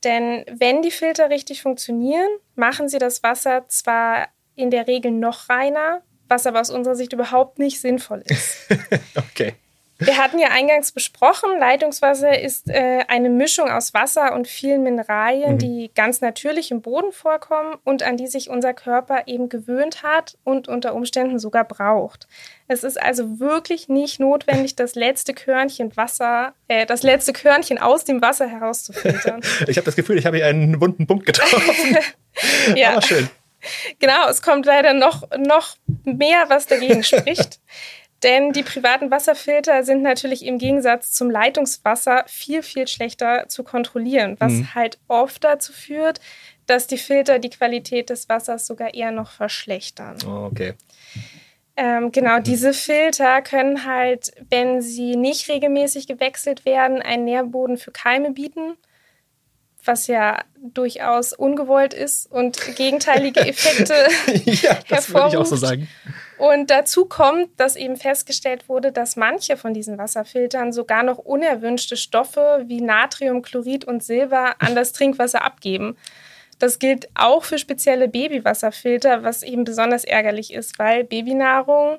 Denn 0.05 0.45
wenn 0.51 0.83
die 0.83 0.91
Filter 0.91 1.31
richtig 1.31 1.63
funktionieren, 1.63 2.29
machen 2.55 2.89
sie 2.89 2.99
das 2.99 3.23
Wasser 3.23 3.69
zwar 3.69 4.29
in 4.55 4.71
der 4.71 4.87
Regel 4.87 5.11
noch 5.11 5.49
reiner, 5.49 6.03
was 6.29 6.47
aber 6.47 6.61
aus 6.61 6.71
unserer 6.71 6.95
Sicht 6.95 7.13
überhaupt 7.13 7.59
nicht 7.59 7.81
sinnvoll 7.81 8.23
ist. 8.27 8.69
okay. 9.17 9.55
Wir 10.01 10.17
hatten 10.17 10.39
ja 10.39 10.49
eingangs 10.49 10.93
besprochen, 10.93 11.59
Leitungswasser 11.59 12.41
ist 12.41 12.69
äh, 12.69 13.05
eine 13.07 13.29
Mischung 13.29 13.71
aus 13.71 13.93
Wasser 13.93 14.35
und 14.35 14.49
vielen 14.49 14.83
Mineralien, 14.83 15.55
mhm. 15.55 15.59
die 15.59 15.91
ganz 15.95 16.21
natürlich 16.21 16.71
im 16.71 16.81
Boden 16.81 17.13
vorkommen 17.13 17.77
und 17.85 18.03
an 18.03 18.17
die 18.17 18.27
sich 18.27 18.49
unser 18.49 18.73
Körper 18.73 19.25
eben 19.27 19.49
gewöhnt 19.49 20.03
hat 20.03 20.39
und 20.43 20.69
unter 20.69 20.95
Umständen 20.95 21.39
sogar 21.39 21.65
braucht. 21.65 22.27
Es 22.67 22.83
ist 22.83 23.01
also 23.01 23.41
wirklich 23.41 23.89
nicht 23.89 24.21
notwendig, 24.21 24.75
das 24.77 24.95
letzte 24.95 25.35
Körnchen 25.35 25.97
Wasser, 25.97 26.55
äh, 26.69 26.87
das 26.87 27.03
letzte 27.03 27.33
Körnchen 27.33 27.79
aus 27.79 28.05
dem 28.05 28.23
Wasser 28.23 28.49
herauszufiltern. 28.49 29.43
ich 29.69 29.77
habe 29.77 29.85
das 29.85 29.97
Gefühl, 29.97 30.19
ich 30.19 30.27
habe 30.27 30.39
hier 30.39 30.47
einen 30.47 30.81
wunden 30.81 31.07
Punkt 31.07 31.27
getroffen. 31.27 31.99
ja. 32.75 32.93
Aber 32.93 33.03
schön. 33.03 33.29
Genau, 33.99 34.29
es 34.29 34.41
kommt 34.41 34.65
leider 34.67 34.95
noch, 34.95 35.29
noch 35.37 35.77
mehr, 36.05 36.45
was 36.49 36.67
dagegen 36.67 37.03
spricht. 37.05 37.61
Denn 38.23 38.53
die 38.53 38.63
privaten 38.63 39.11
Wasserfilter 39.11 39.83
sind 39.83 40.03
natürlich 40.03 40.45
im 40.45 40.59
Gegensatz 40.59 41.13
zum 41.13 41.31
Leitungswasser 41.31 42.25
viel, 42.27 42.63
viel 42.63 42.87
schlechter 42.87 43.49
zu 43.49 43.65
kontrollieren, 43.65 44.37
was 44.39 44.53
mhm. 44.53 44.75
halt 44.75 44.99
oft 45.09 45.43
dazu 45.43 45.73
führt, 45.73 46.21
dass 46.67 46.87
die 46.87 46.99
Filter 46.99 47.39
die 47.39 47.51
Qualität 47.51 48.11
des 48.11 48.29
Wassers 48.29 48.67
sogar 48.67 48.93
eher 48.95 49.11
noch 49.11 49.31
verschlechtern. 49.31 50.19
Oh, 50.27 50.49
okay. 50.51 50.75
Ähm, 51.77 52.13
genau, 52.13 52.39
mhm. 52.39 52.43
diese 52.43 52.75
Filter 52.75 53.41
können 53.41 53.87
halt, 53.87 54.33
wenn 54.51 54.83
sie 54.83 55.17
nicht 55.17 55.49
regelmäßig 55.49 56.07
gewechselt 56.07 56.67
werden, 56.67 57.01
einen 57.01 57.25
Nährboden 57.25 57.79
für 57.79 57.91
Keime 57.91 58.33
bieten, 58.33 58.75
was 59.83 60.09
ja 60.09 60.45
durchaus 60.59 61.33
ungewollt 61.33 61.95
ist 61.95 62.31
und 62.31 62.77
gegenteilige 62.77 63.41
Effekte 63.47 63.95
ja, 64.45 64.79
das 64.89 65.09
hervorruft. 65.09 65.15
Würde 65.15 65.29
ich 65.29 65.37
auch 65.39 65.47
so 65.47 65.57
sagen. 65.57 65.89
Und 66.41 66.71
dazu 66.71 67.05
kommt, 67.05 67.49
dass 67.61 67.77
eben 67.77 67.97
festgestellt 67.97 68.67
wurde, 68.67 68.93
dass 68.93 69.15
manche 69.15 69.59
von 69.59 69.75
diesen 69.75 69.99
Wasserfiltern 69.99 70.73
sogar 70.73 71.03
noch 71.03 71.19
unerwünschte 71.19 71.99
Stoffe 71.99 72.65
wie 72.67 72.81
Natriumchlorid 72.81 73.85
und 73.85 74.03
Silber 74.03 74.55
an 74.59 74.75
das 74.75 74.93
Trinkwasser 74.93 75.45
abgeben. 75.45 75.99
Das 76.59 76.79
gilt 76.79 77.11
auch 77.15 77.45
für 77.45 77.59
spezielle 77.59 78.09
Babywasserfilter, 78.09 79.23
was 79.23 79.43
eben 79.43 79.65
besonders 79.65 80.05
ärgerlich 80.05 80.55
ist, 80.55 80.79
weil 80.79 81.05
Babynahrung 81.05 81.99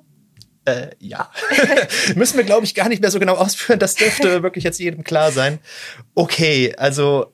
äh, 0.65 0.89
ja. 0.97 1.31
Müssen 2.15 2.37
wir, 2.37 2.43
glaube 2.43 2.65
ich, 2.65 2.73
gar 2.73 2.89
nicht 2.89 3.01
mehr 3.01 3.11
so 3.11 3.19
genau 3.19 3.35
ausführen. 3.35 3.77
Das 3.77 3.93
dürfte 3.93 4.41
wirklich 4.43 4.63
jetzt 4.63 4.79
jedem 4.79 5.03
klar 5.03 5.31
sein. 5.31 5.59
Okay, 6.15 6.73
also 6.77 7.31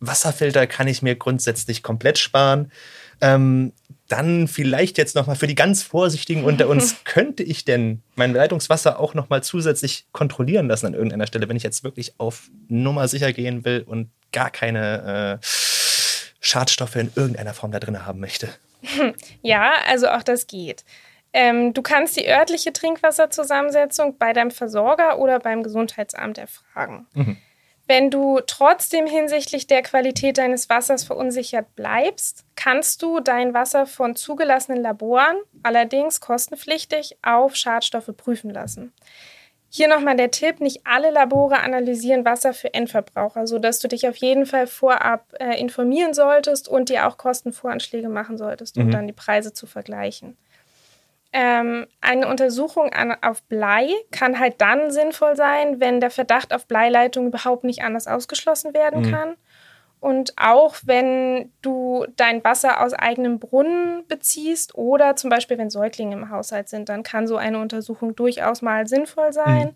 Wasserfilter 0.00 0.66
kann 0.66 0.88
ich 0.88 1.02
mir 1.02 1.16
grundsätzlich 1.16 1.82
komplett 1.82 2.18
sparen. 2.18 2.72
Ähm, 3.20 3.72
dann 4.08 4.46
vielleicht 4.46 4.98
jetzt 4.98 5.16
noch 5.16 5.26
mal 5.26 5.34
für 5.34 5.46
die 5.46 5.54
ganz 5.54 5.82
Vorsichtigen 5.82 6.44
unter 6.44 6.68
uns, 6.68 6.96
könnte 7.04 7.42
ich 7.42 7.64
denn 7.64 8.02
mein 8.14 8.32
Leitungswasser 8.32 9.00
auch 9.00 9.14
noch 9.14 9.28
mal 9.28 9.42
zusätzlich 9.42 10.06
kontrollieren 10.12 10.68
lassen 10.68 10.86
an 10.86 10.94
irgendeiner 10.94 11.26
Stelle, 11.26 11.48
wenn 11.48 11.56
ich 11.56 11.62
jetzt 11.62 11.82
wirklich 11.82 12.14
auf 12.18 12.48
Nummer 12.68 13.08
sicher 13.08 13.32
gehen 13.32 13.64
will 13.64 13.84
und 13.86 14.10
gar 14.32 14.50
keine 14.50 15.40
äh, 15.42 15.46
Schadstoffe 16.40 16.96
in 16.96 17.10
irgendeiner 17.16 17.54
Form 17.54 17.72
da 17.72 17.80
drin 17.80 18.06
haben 18.06 18.20
möchte? 18.20 18.48
Ja, 19.42 19.72
also 19.88 20.08
auch 20.08 20.22
das 20.22 20.46
geht. 20.46 20.84
Ähm, 21.32 21.74
du 21.74 21.82
kannst 21.82 22.16
die 22.16 22.28
örtliche 22.28 22.72
Trinkwasserzusammensetzung 22.72 24.16
bei 24.16 24.32
deinem 24.32 24.50
Versorger 24.50 25.18
oder 25.18 25.40
beim 25.40 25.62
Gesundheitsamt 25.62 26.38
erfragen. 26.38 27.06
Mhm. 27.14 27.36
Wenn 27.88 28.10
du 28.10 28.40
trotzdem 28.44 29.06
hinsichtlich 29.06 29.68
der 29.68 29.82
Qualität 29.82 30.38
deines 30.38 30.68
Wassers 30.68 31.04
verunsichert 31.04 31.76
bleibst, 31.76 32.44
kannst 32.56 33.00
du 33.02 33.20
dein 33.20 33.54
Wasser 33.54 33.86
von 33.86 34.16
zugelassenen 34.16 34.82
Laboren, 34.82 35.36
allerdings 35.62 36.20
kostenpflichtig, 36.20 37.16
auf 37.22 37.54
Schadstoffe 37.54 38.10
prüfen 38.16 38.50
lassen. 38.50 38.92
Hier 39.68 39.88
nochmal 39.88 40.16
der 40.16 40.30
Tipp, 40.30 40.60
nicht 40.60 40.80
alle 40.84 41.10
Labore 41.10 41.60
analysieren 41.60 42.24
Wasser 42.24 42.54
für 42.54 42.72
Endverbraucher, 42.72 43.46
sodass 43.46 43.78
du 43.78 43.88
dich 43.88 44.08
auf 44.08 44.16
jeden 44.16 44.46
Fall 44.46 44.66
vorab 44.66 45.34
äh, 45.38 45.60
informieren 45.60 46.14
solltest 46.14 46.68
und 46.68 46.88
dir 46.88 47.06
auch 47.06 47.18
Kostenvoranschläge 47.18 48.08
machen 48.08 48.38
solltest, 48.38 48.78
um 48.78 48.86
mhm. 48.86 48.90
dann 48.90 49.06
die 49.06 49.12
Preise 49.12 49.52
zu 49.52 49.66
vergleichen. 49.66 50.36
Ähm, 51.38 51.86
eine 52.00 52.28
Untersuchung 52.28 52.94
an, 52.94 53.14
auf 53.20 53.42
Blei 53.42 53.90
kann 54.10 54.40
halt 54.40 54.62
dann 54.62 54.90
sinnvoll 54.90 55.36
sein, 55.36 55.80
wenn 55.80 56.00
der 56.00 56.10
Verdacht 56.10 56.54
auf 56.54 56.66
Bleileitung 56.66 57.26
überhaupt 57.26 57.62
nicht 57.62 57.82
anders 57.82 58.06
ausgeschlossen 58.06 58.72
werden 58.72 59.02
mhm. 59.02 59.12
kann. 59.12 59.36
Und 60.00 60.32
auch 60.38 60.76
wenn 60.86 61.52
du 61.60 62.06
dein 62.16 62.42
Wasser 62.42 62.82
aus 62.82 62.94
eigenem 62.94 63.38
Brunnen 63.38 64.06
beziehst 64.08 64.76
oder 64.76 65.14
zum 65.16 65.28
Beispiel 65.28 65.58
wenn 65.58 65.68
Säuglinge 65.68 66.16
im 66.16 66.30
Haushalt 66.30 66.70
sind, 66.70 66.88
dann 66.88 67.02
kann 67.02 67.26
so 67.26 67.36
eine 67.36 67.58
Untersuchung 67.58 68.16
durchaus 68.16 68.62
mal 68.62 68.86
sinnvoll 68.86 69.34
sein. 69.34 69.66
Mhm. 69.66 69.74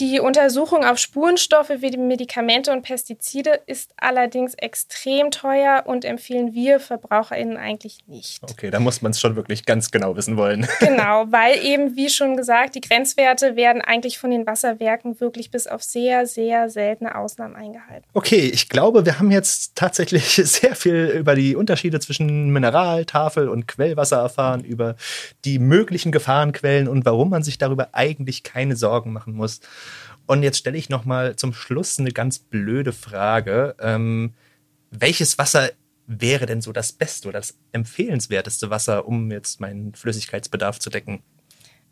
Die 0.00 0.18
Untersuchung 0.18 0.82
auf 0.82 0.96
Spurenstoffe 0.96 1.68
wie 1.68 1.94
Medikamente 1.98 2.72
und 2.72 2.80
Pestizide 2.80 3.60
ist 3.66 3.92
allerdings 3.98 4.54
extrem 4.54 5.30
teuer 5.30 5.82
und 5.84 6.06
empfehlen 6.06 6.54
wir 6.54 6.80
VerbraucherInnen 6.80 7.58
eigentlich 7.58 7.98
nicht. 8.06 8.42
Okay, 8.42 8.70
da 8.70 8.80
muss 8.80 9.02
man 9.02 9.10
es 9.10 9.20
schon 9.20 9.36
wirklich 9.36 9.66
ganz 9.66 9.90
genau 9.90 10.16
wissen 10.16 10.38
wollen. 10.38 10.66
Genau, 10.80 11.26
weil 11.30 11.62
eben, 11.62 11.94
wie 11.94 12.08
schon 12.08 12.36
gesagt, 12.36 12.74
die 12.74 12.80
Grenzwerte 12.80 13.54
werden 13.54 13.82
eigentlich 13.82 14.18
von 14.18 14.30
den 14.30 14.46
Wasserwerken 14.46 15.20
wirklich 15.20 15.50
bis 15.50 15.66
auf 15.66 15.82
sehr, 15.82 16.26
sehr 16.26 16.70
seltene 16.70 17.14
Ausnahmen 17.14 17.54
eingehalten. 17.54 18.04
Okay, 18.14 18.50
ich 18.52 18.70
glaube, 18.70 19.04
wir 19.04 19.18
haben 19.18 19.30
jetzt 19.30 19.76
tatsächlich 19.76 20.24
sehr 20.44 20.74
viel 20.74 21.12
über 21.18 21.34
die 21.34 21.54
Unterschiede 21.54 22.00
zwischen 22.00 22.50
Mineral-, 22.50 23.04
Tafel- 23.04 23.48
und 23.48 23.68
Quellwasser 23.68 24.16
erfahren, 24.16 24.64
über 24.64 24.96
die 25.44 25.58
möglichen 25.58 26.12
Gefahrenquellen 26.12 26.88
und 26.88 27.04
warum 27.04 27.28
man 27.28 27.42
sich 27.42 27.58
darüber 27.58 27.90
eigentlich 27.92 28.42
keine 28.42 28.76
Sorgen 28.76 29.12
machen 29.12 29.34
muss. 29.34 29.60
Und 30.30 30.44
jetzt 30.44 30.58
stelle 30.58 30.78
ich 30.78 30.88
noch 30.88 31.04
mal 31.04 31.34
zum 31.34 31.52
Schluss 31.52 31.98
eine 31.98 32.12
ganz 32.12 32.38
blöde 32.38 32.92
Frage. 32.92 33.74
Ähm, 33.80 34.32
welches 34.92 35.38
Wasser 35.38 35.70
wäre 36.06 36.46
denn 36.46 36.60
so 36.60 36.70
das 36.70 36.92
beste 36.92 37.26
oder 37.26 37.40
das 37.40 37.58
empfehlenswerteste 37.72 38.70
Wasser, 38.70 39.08
um 39.08 39.32
jetzt 39.32 39.60
meinen 39.60 39.92
Flüssigkeitsbedarf 39.92 40.78
zu 40.78 40.88
decken? 40.88 41.24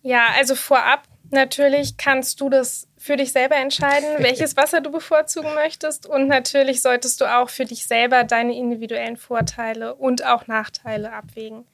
Ja, 0.03 0.29
also 0.37 0.55
vorab 0.55 1.03
natürlich 1.31 1.97
kannst 1.97 2.41
du 2.41 2.49
das 2.49 2.87
für 2.97 3.17
dich 3.17 3.33
selber 3.33 3.57
entscheiden, 3.57 4.09
welches 4.19 4.57
Wasser 4.57 4.83
du 4.83 4.93
bevorzugen 4.93 5.53
möchtest. 5.55 6.07
Und 6.07 6.29
natürlich 6.29 6.81
solltest 6.81 7.21
du 7.21 7.25
auch 7.25 7.51
für 7.51 7.65
dich 7.65 7.89
selber 7.89 8.23
deine 8.23 8.57
individuellen 8.57 9.17
Vorteile 9.17 9.97
und 9.97 10.25
auch 10.25 10.47
Nachteile 10.47 11.13
abwägen. 11.13 11.65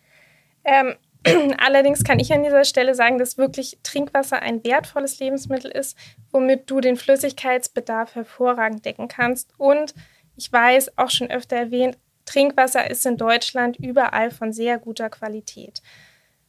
Ähm, 0.64 0.94
Allerdings 1.58 2.04
kann 2.04 2.20
ich 2.20 2.32
an 2.32 2.42
dieser 2.42 2.64
Stelle 2.64 2.94
sagen, 2.94 3.18
dass 3.18 3.38
wirklich 3.38 3.78
Trinkwasser 3.82 4.42
ein 4.42 4.62
wertvolles 4.62 5.18
Lebensmittel 5.20 5.70
ist, 5.70 5.96
womit 6.30 6.70
du 6.70 6.80
den 6.80 6.96
Flüssigkeitsbedarf 6.96 8.14
hervorragend 8.14 8.84
decken 8.84 9.08
kannst. 9.08 9.52
Und 9.56 9.94
ich 10.36 10.52
weiß, 10.52 10.98
auch 10.98 11.10
schon 11.10 11.30
öfter 11.30 11.56
erwähnt, 11.56 11.96
Trinkwasser 12.26 12.90
ist 12.90 13.06
in 13.06 13.16
Deutschland 13.16 13.78
überall 13.78 14.30
von 14.30 14.52
sehr 14.52 14.78
guter 14.78 15.10
Qualität. 15.10 15.82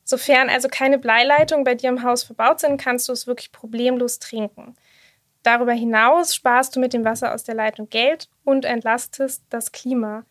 Sofern 0.03 0.49
also 0.49 0.67
keine 0.69 0.99
Bleileitungen 0.99 1.63
bei 1.63 1.75
dir 1.75 1.89
im 1.89 2.03
Haus 2.03 2.23
verbaut 2.23 2.59
sind, 2.59 2.79
kannst 2.79 3.07
du 3.07 3.13
es 3.13 3.27
wirklich 3.27 3.51
problemlos 3.51 4.19
trinken. 4.19 4.75
Darüber 5.41 5.73
hinaus 5.73 6.35
sparst 6.35 6.75
du 6.75 6.79
mit 6.79 6.93
dem 6.93 7.05
Wasser 7.05 7.33
aus 7.33 7.43
der 7.43 7.55
Leitung 7.55 7.89
Geld 7.89 8.29
und 8.43 8.65
entlastest 8.65 9.43
das 9.49 9.71
Klima. 9.71 10.23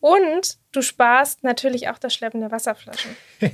Und 0.00 0.56
du 0.72 0.80
sparst 0.82 1.44
natürlich 1.44 1.88
auch 1.88 1.98
das 1.98 2.14
Schleppen 2.14 2.40
der 2.40 2.50
Wasserflaschen. 2.50 3.16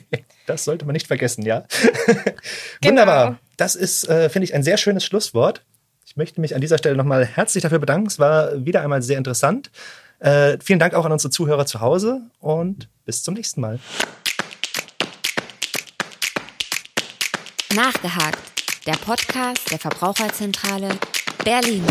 das 0.47 0.65
sollte 0.65 0.87
man 0.87 0.93
nicht 0.93 1.09
vergessen, 1.09 1.45
ja. 1.45 1.67
genau. 2.81 2.91
Wunderbar. 2.91 3.39
Das 3.57 3.75
ist, 3.75 4.09
äh, 4.09 4.29
finde 4.31 4.45
ich, 4.45 4.55
ein 4.55 4.63
sehr 4.63 4.77
schönes 4.77 5.05
Schlusswort. 5.05 5.65
Ich 6.07 6.17
möchte 6.17 6.41
mich 6.41 6.55
an 6.55 6.61
dieser 6.61 6.79
Stelle 6.79 6.97
nochmal 6.97 7.27
herzlich 7.27 7.63
dafür 7.63 7.81
bedanken. 7.81 8.07
Es 8.07 8.19
war 8.19 8.65
wieder 8.65 8.83
einmal 8.83 9.03
sehr 9.03 9.19
interessant. 9.19 9.71
Äh, 10.21 10.59
vielen 10.63 10.79
Dank 10.79 10.95
auch 10.95 11.05
an 11.05 11.13
unsere 11.13 11.31
Zuhörer 11.31 11.67
zu 11.67 11.81
Hause 11.81 12.23
und 12.39 12.89
bis 13.05 13.23
zum 13.23 13.35
nächsten 13.35 13.61
Mal. 13.61 13.81
Nachgehakt, 17.75 18.39
der 18.87 18.95
Podcast 18.95 19.71
der 19.71 19.79
Verbraucherzentrale 19.79 20.89
Berlin. 21.45 21.85